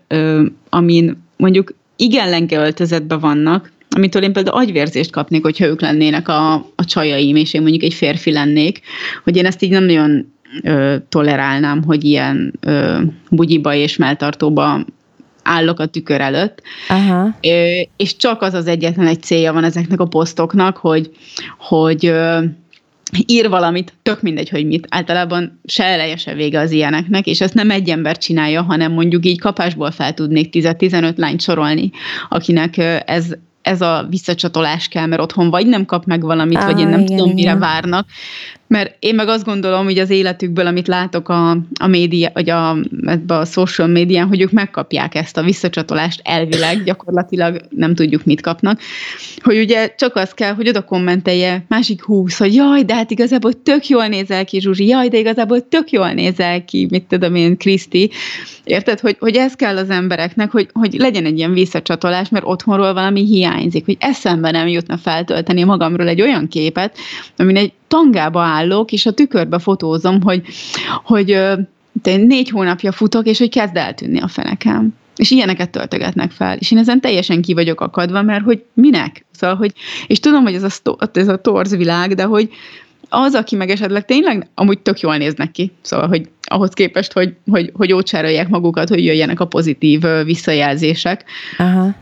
[0.70, 6.54] amin mondjuk igen lenge öltözetben vannak, amitől én például agyvérzést kapnék, hogyha ők lennének a,
[6.54, 8.80] a csajaim, és én mondjuk egy férfi lennék,
[9.24, 10.32] hogy én ezt így nem nagyon
[10.62, 14.84] ö, tolerálnám, hogy ilyen ö, bugyiba és melltartóba
[15.42, 16.62] állok a tükör előtt.
[16.88, 17.36] Aha.
[17.42, 21.10] Ö, és csak az az egyetlen egy célja van ezeknek a posztoknak, hogy,
[21.58, 22.38] hogy ö,
[23.26, 24.86] ír valamit, tök mindegy, hogy mit.
[24.90, 29.26] Általában se eleje, se vége az ilyeneknek, és ezt nem egy ember csinálja, hanem mondjuk
[29.26, 31.90] így kapásból fel tudnék 10-15 lányt sorolni,
[32.28, 32.76] akinek
[33.06, 33.26] ez,
[33.62, 37.00] ez a visszacsatolás kell, mert otthon vagy nem kap meg valamit, ah, vagy én nem
[37.00, 37.34] igen, tudom, igen.
[37.34, 38.06] mire várnak.
[38.68, 41.50] Mert én meg azt gondolom, hogy az életükből, amit látok a,
[41.80, 42.70] a média, vagy a,
[43.26, 48.80] a social médián, hogy ők megkapják ezt a visszacsatolást elvileg, gyakorlatilag nem tudjuk, mit kapnak.
[49.42, 53.62] Hogy ugye csak az kell, hogy oda kommentelje másik húsz, hogy jaj, de hát igazából
[53.62, 57.56] tök jól nézel ki, Zsuzsi, jaj, de igazából tök jól nézel ki, mit tudom én,
[57.56, 58.10] Kriszti.
[58.64, 62.92] Érted, hogy, hogy ez kell az embereknek, hogy, hogy legyen egy ilyen visszacsatolás, mert otthonról
[62.92, 66.96] valami hiányzik, hogy eszembe nem jutna feltölteni magamról egy olyan képet,
[67.36, 70.42] amin egy tangába állok, és a tükörbe fotózom, hogy,
[71.04, 71.26] hogy
[72.02, 74.94] de négy hónapja futok, és hogy kezd eltűnni a fenekem.
[75.16, 76.56] És ilyeneket töltögetnek fel.
[76.56, 79.24] És én ezen teljesen ki vagyok akadva, mert hogy minek?
[79.30, 79.72] Szóval, hogy,
[80.06, 82.50] és tudom, hogy ez a, ez a torz világ, de hogy
[83.08, 87.34] az, aki meg esetleg tényleg amúgy tök jól néznek ki, szóval, hogy ahhoz képest, hogy,
[87.50, 91.24] hogy, hogy ócsárolják magukat, hogy jöjjenek a pozitív visszajelzések,
[91.58, 91.94] Aha.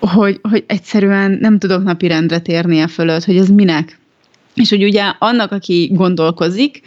[0.00, 3.98] Hogy, hogy egyszerűen nem tudok napirendre térni a fölött, hogy ez minek.
[4.56, 6.80] És hogy ugye annak, aki gondolkozik,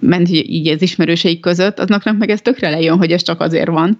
[0.00, 3.98] ment így az ismerőseik között, aznak meg ez tökre lejön, hogy ez csak azért van.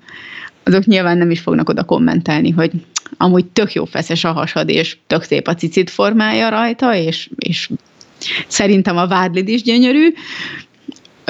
[0.63, 2.71] Azok nyilván nem is fognak oda kommentelni, hogy
[3.17, 7.71] amúgy tök jó feszes a hasad, és tök szép a cicit formája rajta, és, és
[8.47, 10.13] szerintem a vádlid is gyönyörű,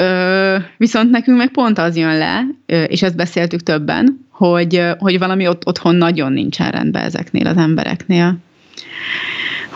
[0.01, 2.47] Ö, viszont nekünk meg pont az jön le,
[2.87, 8.37] és ezt beszéltük többen, hogy, hogy valami ott, otthon nagyon nincsen rendben ezeknél az embereknél.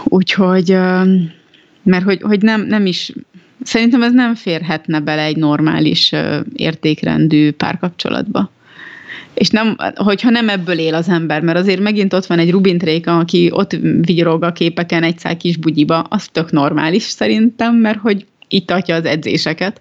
[0.04, 0.76] Úgyhogy
[1.82, 3.12] mert hogy, hogy nem, nem is,
[3.62, 6.12] szerintem ez nem férhetne bele egy normális
[6.54, 8.50] értékrendű párkapcsolatba.
[9.34, 12.78] És nem, hogyha nem ebből él az ember, mert azért megint ott van egy Rubin
[12.78, 17.98] Tréka, aki ott vigyorog a képeken egy szál kis bugyiba, az tök normális szerintem, mert
[17.98, 19.80] hogy itt tartja az edzéseket,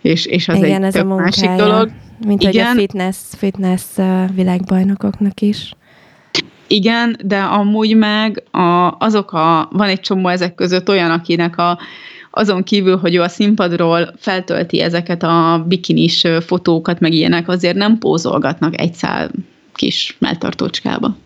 [0.00, 1.90] és, és az Igen, egy ez tök a másik dolog.
[2.26, 2.66] Mint Igen.
[2.66, 3.82] hogy a fitness, fitness
[4.34, 5.74] világbajnokoknak is.
[6.72, 11.78] Igen, de amúgy meg a, azok a, van egy csomó ezek között olyan, akinek a,
[12.30, 17.98] azon kívül, hogy ő a színpadról feltölti ezeket a bikinis fotókat, meg ilyenek, azért nem
[17.98, 19.30] pózolgatnak egy szál
[19.74, 21.16] kis melltartócskába.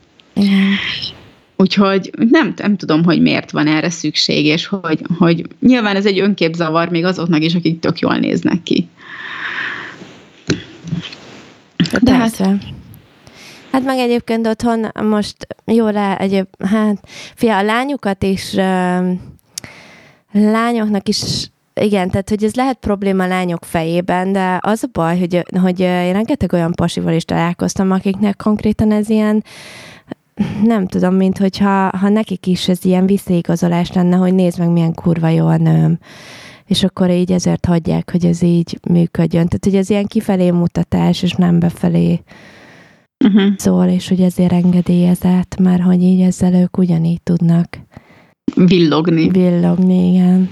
[1.56, 6.18] Úgyhogy nem, nem tudom, hogy miért van erre szükség, és hogy, hogy nyilván ez egy
[6.18, 8.88] önképzavar még azoknak is, akik tök jól néznek ki.
[12.00, 12.42] De hát,
[13.76, 16.98] Hát meg egyébként otthon most jó rá, egyéb, hát
[17.34, 18.54] fia, a lányukat is,
[20.32, 25.18] lányoknak is igen, tehát hogy ez lehet probléma a lányok fejében, de az a baj,
[25.18, 29.44] hogy, hogy én rengeteg olyan pasival is találkoztam, akiknek konkrétan ez ilyen,
[30.64, 34.94] nem tudom, mint hogyha ha nekik is ez ilyen visszaigazolás lenne, hogy nézd meg, milyen
[34.94, 35.98] kurva jó a nőm.
[36.66, 39.46] És akkor így ezért hagyják, hogy ez így működjön.
[39.46, 42.20] Tehát, hogy ez ilyen kifelé mutatás, és nem befelé
[43.24, 43.52] uh-huh.
[43.56, 47.78] szól, és hogy ezért engedélyezett, mert hogy így ezzel ők ugyanígy tudnak
[48.54, 49.28] villogni.
[49.28, 50.50] Villogni, igen.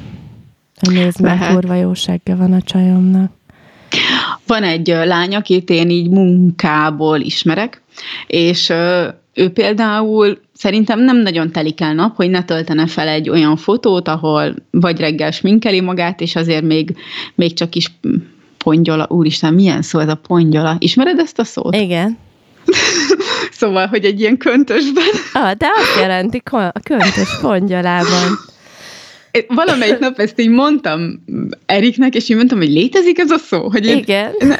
[0.80, 3.32] Nézd meg, kurva jóságja van a csajomnak.
[4.46, 7.82] Van egy lány, akit én így munkából ismerek,
[8.26, 8.72] és
[9.34, 14.08] ő például szerintem nem nagyon telik el nap, hogy ne töltene fel egy olyan fotót,
[14.08, 16.96] ahol vagy reggel sminkeli magát, és azért még,
[17.34, 17.92] még csak is
[18.58, 20.76] pongyola, úristen, milyen szó ez a pongyola?
[20.78, 21.76] Ismered ezt a szót?
[21.76, 22.18] Igen.
[23.50, 25.04] Szóval, hogy egy ilyen köntösben.
[25.32, 28.38] Ah, de azt jelenti a köntös pongyalában.
[29.48, 31.24] valamelyik nap ezt így mondtam
[31.66, 33.70] Eriknek, és így mondtam, hogy létezik ez a szó?
[33.70, 34.32] Hogy én, Igen.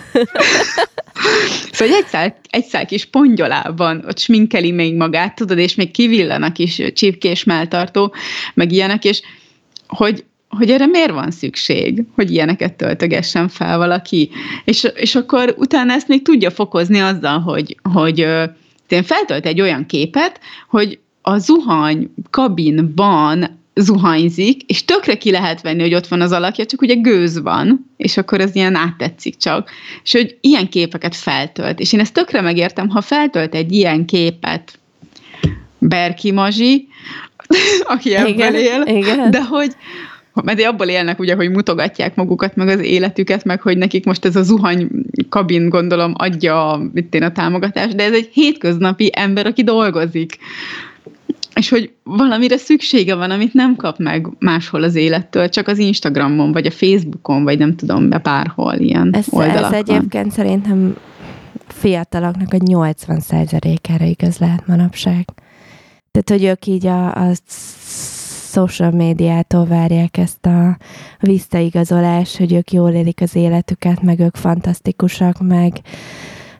[1.73, 6.43] Szóval egy szál, egy szál kis pongyolában ott sminkeli még magát, tudod, és még kivillan
[6.43, 8.15] a kis csípkés melltartó,
[8.55, 9.23] meg ilyenek, és
[9.87, 10.25] hogy,
[10.57, 14.31] hogy erre miért van szükség, hogy ilyeneket töltögessen fel valaki.
[14.65, 18.19] És, és akkor utána ezt még tudja fokozni azzal, hogy, hogy
[18.89, 25.81] én feltölt egy olyan képet, hogy a zuhany kabinban zuhanyzik, és tökre ki lehet venni,
[25.81, 29.71] hogy ott van az alakja, csak ugye gőz van, és akkor ez ilyen áttetszik csak.
[30.03, 31.81] És hogy ilyen képeket feltölt.
[31.81, 34.79] És én ezt tökre megértem, ha feltölt egy ilyen képet
[35.79, 36.89] Berki Mazsi,
[37.95, 39.31] aki ebből igen, él, igen.
[39.31, 39.73] de hogy,
[40.43, 44.37] mert abból élnek ugye, hogy mutogatják magukat, meg az életüket, meg hogy nekik most ez
[44.37, 44.89] a zuhany
[45.29, 50.39] kabin, gondolom, adja mit én a támogatást, de ez egy hétköznapi ember, aki dolgozik
[51.55, 56.53] és hogy valamire szüksége van, amit nem kap meg máshol az élettől, csak az Instagramon,
[56.53, 59.73] vagy a Facebookon, vagy nem tudom, be bárhol ilyen ez, oldalakon.
[59.73, 60.97] Ez egyébként szerintem
[61.67, 65.25] fiataloknak a 80%-ára igaz lehet manapság.
[66.11, 67.33] Tehát, hogy ők így a, a
[68.55, 70.77] social médiától várják ezt a
[71.21, 75.81] visszaigazolást, hogy ők jól élik az életüket, meg ők fantasztikusak, meg,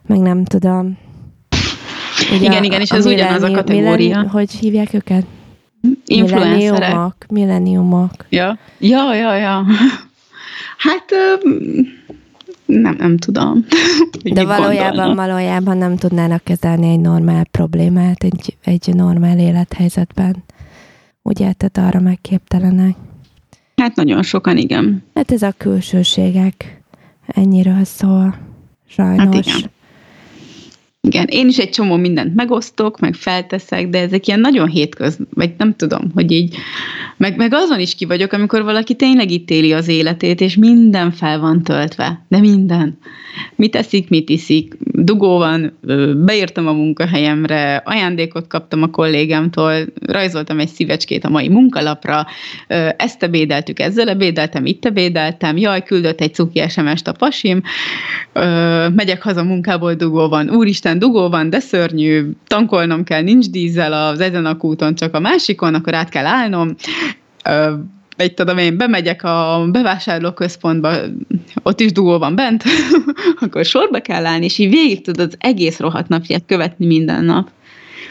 [0.07, 0.97] meg nem tudom,
[2.31, 3.93] Ugye igen, igen, és ez ugyanaz a kategória.
[3.95, 5.25] Millenni, hogy hívják őket?
[6.05, 7.25] Influencerek.
[7.29, 8.11] Milleniumok.
[8.29, 9.65] Ja, ja, ja, ja.
[10.77, 11.05] Hát
[12.65, 13.65] nem, nem tudom.
[14.23, 15.15] De valójában, gondolnak.
[15.15, 20.43] valójában nem tudnának kezelni egy normál problémát egy, egy normál élethelyzetben.
[21.27, 22.95] Ugye, tehát arra megképtelenek.
[23.75, 25.03] Hát nagyon sokan, igen.
[25.13, 26.81] Hát ez a külsőségek
[27.27, 28.37] ennyiről szól,
[28.87, 29.35] sajnos.
[29.35, 29.71] Hát igen.
[31.05, 35.53] Igen, én is egy csomó mindent megosztok, meg felteszek, de ezek ilyen nagyon hétköz, vagy
[35.57, 36.55] nem tudom, hogy így,
[37.17, 41.11] meg, meg azon is ki vagyok, amikor valaki tényleg itt éli az életét, és minden
[41.11, 42.97] fel van töltve, de minden.
[43.55, 45.77] Mit eszik, mit iszik, dugó van,
[46.25, 52.25] beírtam a munkahelyemre, ajándékot kaptam a kollégámtól, rajzoltam egy szívecskét a mai munkalapra,
[52.97, 57.61] ezt ebédeltük, ezzel ebédeltem, itt ebédeltem, jaj, küldött egy cuki SMS-t a pasim,
[58.95, 63.93] megyek haza munkából, dugó van, úristen, ezen dugó van, de szörnyű, tankolnom kell, nincs dízel
[63.93, 66.75] az ezen a kúton, csak a másikon, akkor át kell állnom,
[68.17, 70.93] egy tudom én, bemegyek a bevásárlóközpontba,
[71.63, 72.63] ott is dugó van bent,
[73.41, 77.49] akkor sorba kell állni, és így végig tudod az egész rohadt napját követni minden nap.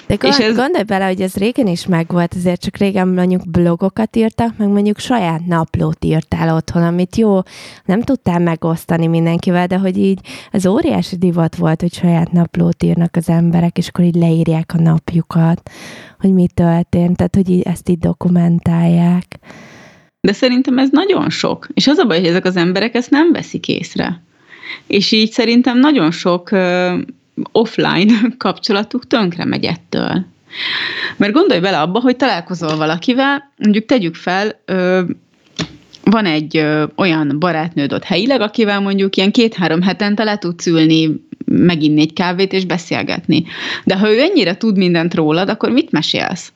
[0.06, 0.56] De gond, és ez...
[0.56, 4.98] gondolj bele, hogy ez régen is megvolt, ezért csak régen mondjuk blogokat írtak, meg mondjuk
[4.98, 7.40] saját naplót írtál otthon, amit jó,
[7.84, 10.20] nem tudtál megosztani mindenkivel, de hogy így
[10.52, 14.80] az óriási divat volt, hogy saját naplót írnak az emberek, és akkor így leírják a
[14.80, 15.70] napjukat,
[16.20, 19.38] hogy mi történt, tehát hogy így ezt így dokumentálják.
[20.20, 21.68] De szerintem ez nagyon sok.
[21.74, 24.22] És az a baj, hogy ezek az emberek ezt nem veszik észre.
[24.86, 26.50] És így szerintem nagyon sok
[27.52, 30.24] offline kapcsolatuk tönkre megy ettől.
[31.16, 34.62] Mert gondolj bele abba, hogy találkozol valakivel, mondjuk tegyük fel,
[36.04, 41.26] van egy ö, olyan barátnőd ott helyileg, akivel mondjuk ilyen két-három hetente le tudsz ülni,
[41.44, 43.44] meginni egy kávét és beszélgetni.
[43.84, 46.52] De ha ő ennyire tud mindent rólad, akkor mit mesélsz?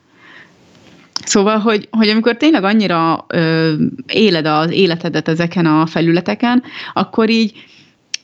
[1.25, 3.73] Szóval, hogy, hogy amikor tényleg annyira ö,
[4.07, 6.63] éled az életedet ezeken a felületeken,
[6.93, 7.53] akkor így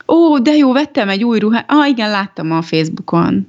[0.09, 1.65] ó, de jó, vettem egy új ruhát.
[1.69, 3.49] Ah, igen, láttam a Facebookon.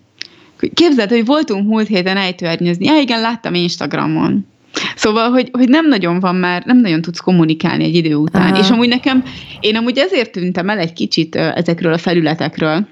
[0.74, 2.88] Képzeld, hogy voltunk múlt héten ejtőernyőzni.
[2.88, 4.48] Ah, igen, láttam Instagramon.
[4.96, 8.52] Szóval, hogy, hogy nem nagyon van már, nem nagyon tudsz kommunikálni egy idő után.
[8.52, 8.60] Aha.
[8.60, 9.24] És amúgy nekem,
[9.60, 12.88] én amúgy ezért tűntem el egy kicsit ezekről a felületekről,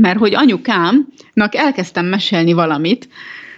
[0.00, 3.08] mert hogy anyukámnak elkezdtem mesélni valamit,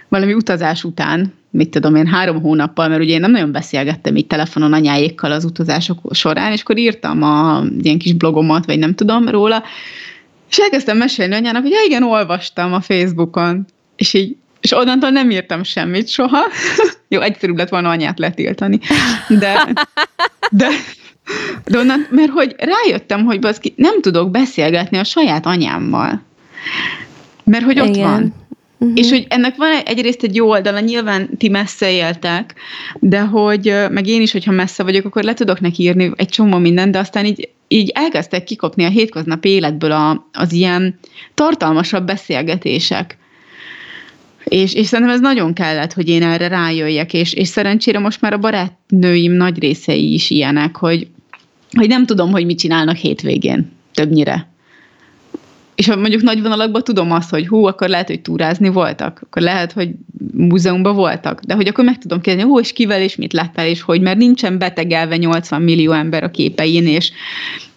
[0.09, 4.27] valami utazás után, mit tudom én, három hónappal, mert ugye én nem nagyon beszélgettem így
[4.27, 9.29] telefonon anyáékkal az utazások során, és akkor írtam a ilyen kis blogomat, vagy nem tudom
[9.29, 9.63] róla,
[10.49, 15.31] és elkezdtem mesélni anyának, hogy ja, igen, olvastam a Facebookon, és így és onnantól nem
[15.31, 16.39] írtam semmit soha.
[17.07, 18.79] Jó, egyszerűbb lett volna anyát letiltani.
[19.27, 19.73] De,
[20.51, 20.67] de,
[21.65, 26.21] de onnan, mert hogy rájöttem, hogy baszki, nem tudok beszélgetni a saját anyámmal.
[27.43, 28.09] Mert hogy ott Igen.
[28.09, 28.33] van.
[28.81, 28.97] Uh-huh.
[28.97, 32.55] És hogy ennek van egyrészt egy jó oldala, nyilván ti messze éltek,
[32.99, 36.57] de hogy, meg én is, hogyha messze vagyok, akkor le tudok neki írni egy csomó
[36.57, 40.99] mindent, de aztán így, így elkezdtek kikopni a hétköznapi életből a, az ilyen
[41.33, 43.17] tartalmasabb beszélgetések.
[44.43, 48.33] És, és szerintem ez nagyon kellett, hogy én erre rájöjjek, és, és szerencsére most már
[48.33, 51.07] a barátnőim nagy részei is ilyenek, hogy,
[51.77, 54.48] hogy nem tudom, hogy mit csinálnak hétvégén többnyire
[55.79, 59.71] és mondjuk nagy vonalakban tudom azt, hogy hú, akkor lehet, hogy túrázni voltak, akkor lehet,
[59.71, 59.89] hogy
[60.33, 63.81] múzeumban voltak, de hogy akkor meg tudom kérdezni, hú, és kivel, és mit láttál, és
[63.81, 67.11] hogy, mert nincsen betegelve 80 millió ember a képein, és,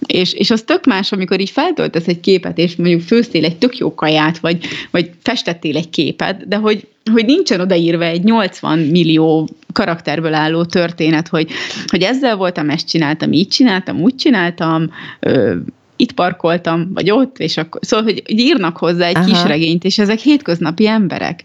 [0.07, 3.79] és, és az tök más, amikor így feltöltesz egy képet, és mondjuk főztél egy tök
[3.79, 4.59] jó kaját, vagy,
[4.91, 11.29] vagy festettél egy képet, de hogy, hogy nincsen odaírva egy 80 millió karakterből álló történet,
[11.29, 11.51] hogy,
[11.87, 14.91] hogy ezzel voltam, ezt csináltam, így csináltam, úgy csináltam,
[15.21, 15.55] ö,
[16.03, 19.25] itt parkoltam, vagy ott, és akkor, szóval, hogy írnak hozzá egy Aha.
[19.25, 21.45] kis regényt, és ezek hétköznapi emberek.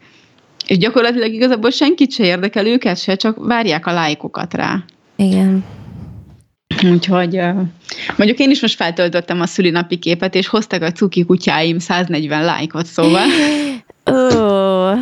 [0.68, 4.84] És gyakorlatilag igazából senkit se érdekel őket se, csak várják a lájkokat rá.
[5.16, 5.64] Igen.
[6.92, 7.40] Úgyhogy
[8.16, 12.86] mondjuk én is most feltöltöttem a szülinapi képet, és hoztak a cuki kutyáim 140 lájkot,
[12.86, 13.26] szóval.
[14.04, 14.98] Oh.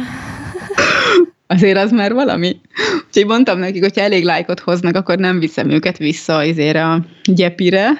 [1.47, 2.59] Azért az már valami.
[3.07, 7.91] Úgyhogy mondtam nekik, hogy elég lájkot hoznak, akkor nem viszem őket vissza azért a gyepire.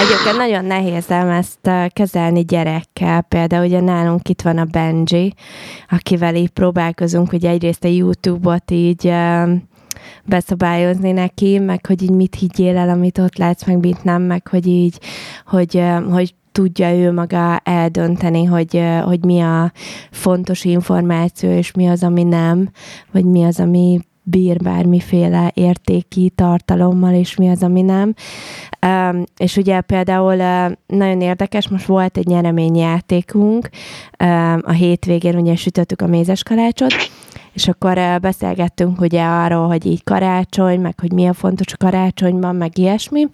[0.00, 3.22] Egyébként nagyon nehéz ám ezt kezelni gyerekkel.
[3.22, 5.34] Például ugye nálunk itt van a Benji,
[5.88, 9.12] akivel így próbálkozunk, hogy egyrészt a YouTube-ot így
[10.24, 14.48] beszabályozni neki, meg hogy így mit higgyél el, amit ott látsz, meg mit nem, meg
[14.48, 14.98] hogy így,
[15.46, 19.72] hogy, hogy tudja ő maga eldönteni, hogy, hogy mi a
[20.10, 22.70] fontos információ, és mi az, ami nem,
[23.12, 28.14] vagy mi az, ami bír bármiféle értéki tartalommal, és mi az, ami nem.
[29.36, 33.68] És ugye például uh, nagyon érdekes, most volt egy nyereményjátékunk,
[34.60, 36.92] a hétvégén ugye sütöttük a mézes kalácsot,
[37.52, 42.56] és akkor uh, beszélgettünk ugye arról, hogy így karácsony, meg hogy mi a fontos karácsonyban,
[42.56, 43.26] meg ilyesmi,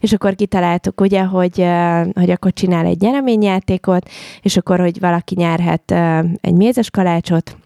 [0.00, 4.08] és akkor kitaláltuk ugye, hogy, uh, hogy akkor csinál egy nyereményjátékot,
[4.42, 5.94] és akkor, hogy valaki nyerhet
[6.40, 7.56] egy mézes kalácsot,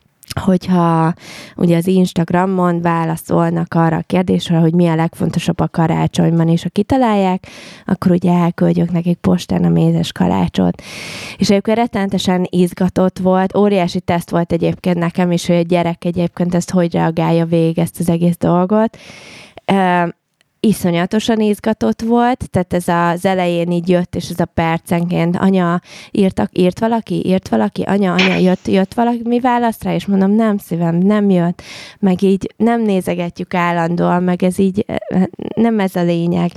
[0.41, 1.15] hogyha
[1.57, 6.69] ugye az Instagramon válaszolnak arra a kérdésre, hogy mi a legfontosabb a karácsonyban, és ha
[6.69, 7.47] kitalálják,
[7.85, 10.83] akkor ugye elküldjük nekik postán a mézes kalácsot.
[11.37, 16.55] És egyébként rettenetesen izgatott volt, óriási teszt volt egyébként nekem is, hogy a gyerek egyébként
[16.55, 18.99] ezt hogy reagálja végig ezt az egész dolgot
[20.65, 26.51] iszonyatosan izgatott volt, tehát ez az elején így jött, és ez a percenként, anya, írtak,
[26.53, 30.59] írt valaki, írt valaki, anya, anya, jött, jött valaki, mi válasz rá, és mondom, nem
[30.59, 31.63] szívem, nem jött,
[31.99, 35.23] meg így nem nézegetjük állandóan, meg ez így eh,
[35.55, 36.51] nem ez a lényeg.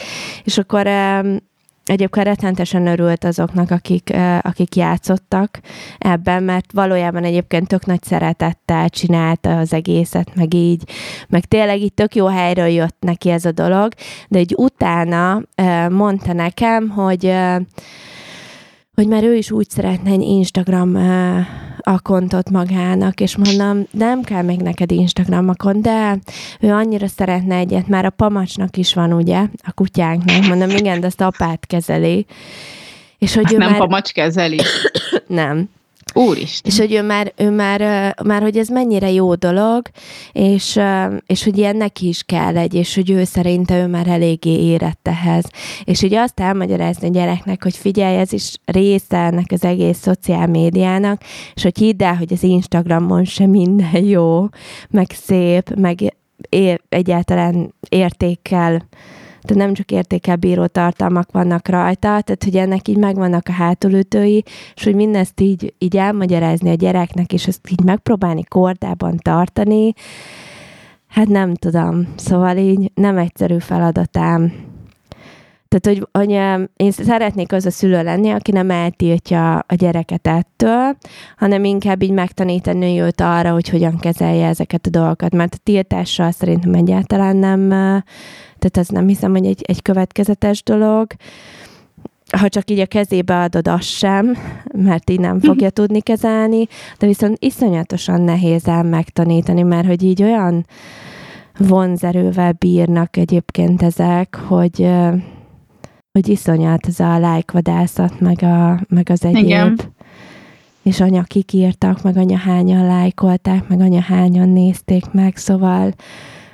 [0.44, 0.88] És akkor
[1.90, 5.60] egyébként rettentesen örült azoknak, akik, akik játszottak
[5.98, 10.84] ebben, mert valójában egyébként tök nagy szeretettel csinálta az egészet, meg így,
[11.30, 13.94] meg tényleg így tök jó helyről jött neki ez a dolog,
[14.28, 15.42] de egy utána
[15.90, 17.34] mondta nekem, hogy
[18.94, 20.98] hogy már ő is úgy szeretne egy Instagram
[21.88, 26.18] akontot magának, és mondom, nem kell még neked Instagram akont, de
[26.60, 30.48] ő annyira szeretne egyet, már a pamacsnak is van, ugye, a kutyánknak.
[30.48, 32.26] Mondom, igen, de ezt apát kezeli.
[33.18, 33.78] És hogy Azt ő nem már...
[33.78, 34.60] pamacs kezeli?
[35.28, 35.70] nem.
[36.14, 36.72] Úristen.
[36.72, 39.82] És hogy ő már, ő már, már, hogy ez mennyire jó dolog,
[40.32, 40.80] és,
[41.26, 45.08] és hogy ilyen neki is kell egy, és hogy ő szerinte ő már eléggé érett
[45.08, 45.46] ehhez.
[45.84, 50.48] És ugye azt elmagyarázni a gyereknek, hogy figyelj, ez is része ennek az egész szociál
[50.48, 51.22] médiának,
[51.54, 54.48] és hogy hidd el, hogy az Instagramon sem minden jó,
[54.90, 56.16] meg szép, meg
[56.50, 58.88] é- egyáltalán értékkel
[59.48, 64.44] tehát nem csak értékelbíró tartalmak vannak rajta, tehát hogy ennek így megvannak a hátulütői,
[64.76, 69.94] és hogy mindezt így, így elmagyarázni a gyereknek, és ezt így megpróbálni kordában tartani,
[71.08, 72.08] hát nem tudom.
[72.16, 74.54] Szóval így nem egyszerű feladatám.
[75.80, 80.98] Tehát, hogy anya, én szeretnék az a szülő lenni, aki nem eltiltja a gyereket ettől,
[81.38, 85.34] hanem inkább így megtanítani őt arra, hogy hogyan kezelje ezeket a dolgokat.
[85.34, 87.70] Mert a tiltással szerintem egyáltalán nem,
[88.60, 91.08] tehát ez nem hiszem, hogy egy, egy következetes dolog.
[92.38, 94.38] Ha csak így a kezébe adod, az sem,
[94.74, 96.68] mert így nem fogja tudni kezelni,
[97.00, 100.66] de viszont iszonyatosan nehéz el megtanítani, mert hogy így olyan
[101.58, 104.90] vonzerővel bírnak egyébként ezek, hogy
[106.18, 109.44] hogy iszonyat ez a lájkvadászat, meg, a, meg az egyéb.
[109.44, 109.80] Igen.
[110.84, 115.94] És anya kik írtak, meg anya hányan lájkolták, meg anya hányan nézték meg, szóval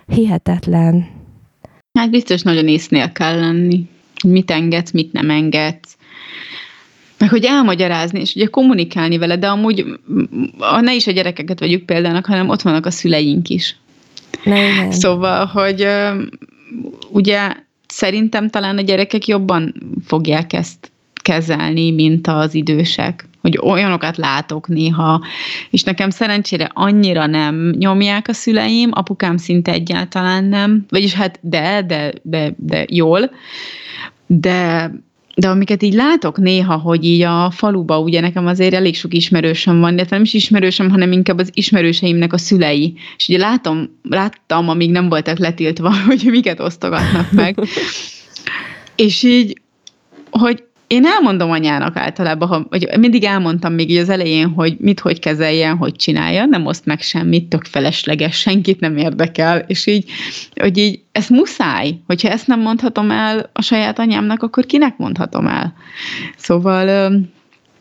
[0.08, 1.08] hihetetlen.
[2.00, 3.86] Hát biztos nagyon észnél kell lenni.
[4.28, 5.98] Mit engedsz, mit nem engedsz.
[7.18, 9.86] Meg hogy elmagyarázni, és ugye kommunikálni vele, de amúgy
[10.82, 13.76] ne is a gyerekeket vegyük példának, hanem ott vannak a szüleink is.
[14.44, 15.88] Na, Szóval, hogy
[17.12, 17.54] ugye
[17.94, 19.74] szerintem talán a gyerekek jobban
[20.06, 20.92] fogják ezt
[21.22, 23.28] kezelni, mint az idősek.
[23.42, 25.22] Hogy olyanokat látok néha,
[25.70, 31.82] és nekem szerencsére annyira nem nyomják a szüleim, apukám szinte egyáltalán nem, vagyis hát de,
[31.82, 33.32] de, de, de jól,
[34.28, 34.92] de
[35.36, 39.80] de amiket így látok néha, hogy így a faluba, ugye nekem azért elég sok ismerősöm
[39.80, 42.94] van, de nem is ismerősöm, hanem inkább az ismerőseimnek a szülei.
[43.18, 47.58] És ugye látom, láttam, amíg nem voltak letiltva, hogy miket osztogatnak meg.
[48.96, 49.62] és így,
[50.30, 50.64] hogy
[50.94, 55.20] én elmondom anyának általában, ha, vagy mindig elmondtam még így az elején, hogy mit, hogy
[55.20, 60.10] kezeljen, hogy csinálja, nem oszt meg semmit, tök felesleges, senkit nem érdekel, és így,
[60.56, 65.48] hogy így, ez muszáj, hogyha ezt nem mondhatom el a saját anyámnak, akkor kinek mondhatom
[65.48, 65.74] el?
[66.38, 67.12] Szóval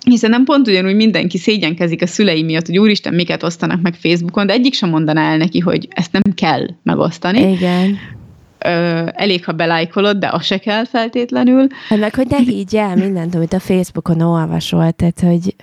[0.06, 4.46] hiszen nem pont ugyanúgy mindenki szégyenkezik a szülei miatt, hogy úristen, miket osztanak meg Facebookon,
[4.46, 7.52] de egyik sem mondaná el neki, hogy ezt nem kell megosztani.
[7.52, 7.98] Igen
[8.64, 11.66] ö, elég, ha belájkolod, de az se kell feltétlenül.
[11.88, 15.54] Hát meg, hogy ne higgy el mindent, amit a Facebookon olvasol, tehát, hogy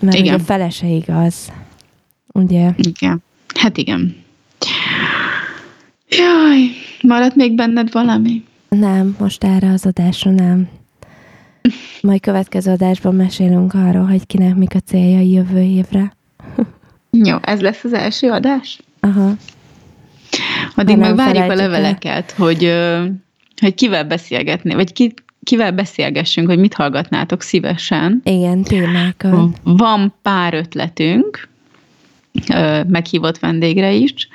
[0.00, 0.34] mert igen.
[0.34, 1.52] a fele se igaz.
[2.32, 2.70] Ugye?
[2.76, 3.22] Igen.
[3.54, 4.16] Hát igen.
[6.08, 6.58] Jaj,
[7.02, 8.44] maradt még benned valami?
[8.68, 10.68] Nem, most erre az adásra nem.
[12.00, 16.12] Majd következő adásban mesélünk arról, hogy kinek mik a céljai jövő évre.
[17.10, 18.80] Jó, ez lesz az első adás?
[19.00, 19.32] Aha.
[20.74, 22.74] Addig meg várjuk a leveleket, hogy,
[23.60, 28.20] hogy kivel beszélgetni, vagy ki, kivel beszélgessünk, hogy mit hallgatnátok szívesen.
[28.24, 29.56] Igen, témákat.
[29.62, 31.48] Van pár ötletünk,
[32.86, 34.28] meghívott vendégre is,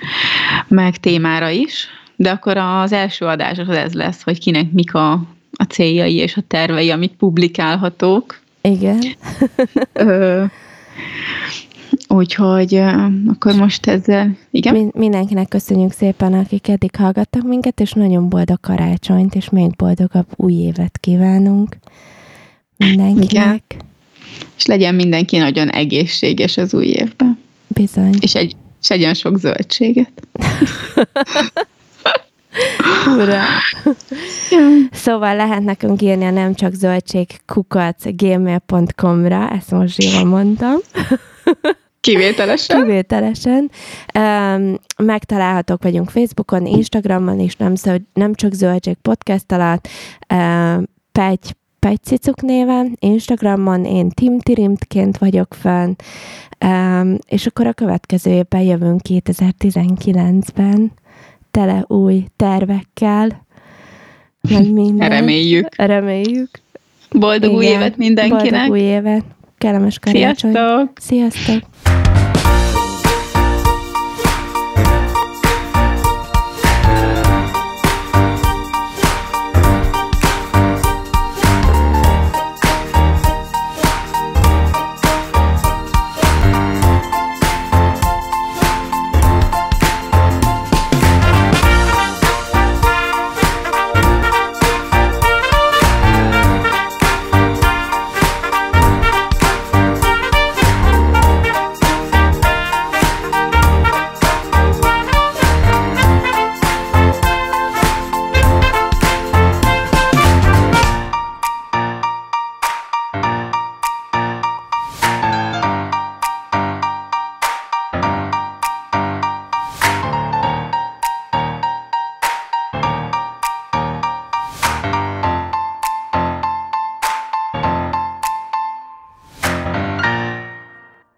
[0.68, 5.12] meg témára is, de akkor az első adás az ez lesz, hogy kinek mik a,
[5.52, 8.40] a céljai és a tervei, amit publikálhatók.
[8.62, 9.02] Igen.
[12.08, 12.76] Úgyhogy
[13.28, 14.74] akkor most ezzel, igen?
[14.74, 20.28] Min- mindenkinek köszönjük szépen, akik eddig hallgattak minket, és nagyon boldog karácsonyt, és még boldogabb
[20.36, 21.78] új évet kívánunk
[22.78, 23.64] mindenkinek.
[23.68, 23.82] Igen.
[24.58, 27.38] És legyen mindenki nagyon egészséges az új évben.
[27.68, 28.14] Bizony.
[28.20, 30.12] És, egy, és egyen sok zöldséget.
[33.18, 33.42] Ura.
[34.92, 40.76] Szóval lehet nekünk írni a nem csak zöldség kukat gmail.com-ra, ezt most jól mondtam.
[42.04, 42.82] Kivételesen?
[42.82, 43.72] Kivételesen.
[44.14, 49.88] Um, megtalálhatók vagyunk Facebookon, Instagramon is, nem, szö, nem csak Zöldség Podcast alatt,
[50.34, 55.94] um, Pegy, Cicuk néven, Instagramon én Tim Tirimtként vagyok fönn,
[56.66, 60.92] um, és akkor a következő évben jövünk 2019-ben,
[61.52, 63.46] tele új tervekkel,
[64.50, 65.10] meg minden.
[65.10, 65.76] Reméljük.
[65.76, 66.50] Reméljük.
[67.12, 67.56] Boldog Igen.
[67.56, 68.52] új évet mindenkinek.
[68.52, 69.24] Boldog új évet.
[69.58, 70.52] Kellemes karácsony.
[70.52, 70.92] Sziasztok!
[70.96, 71.73] Sziasztok!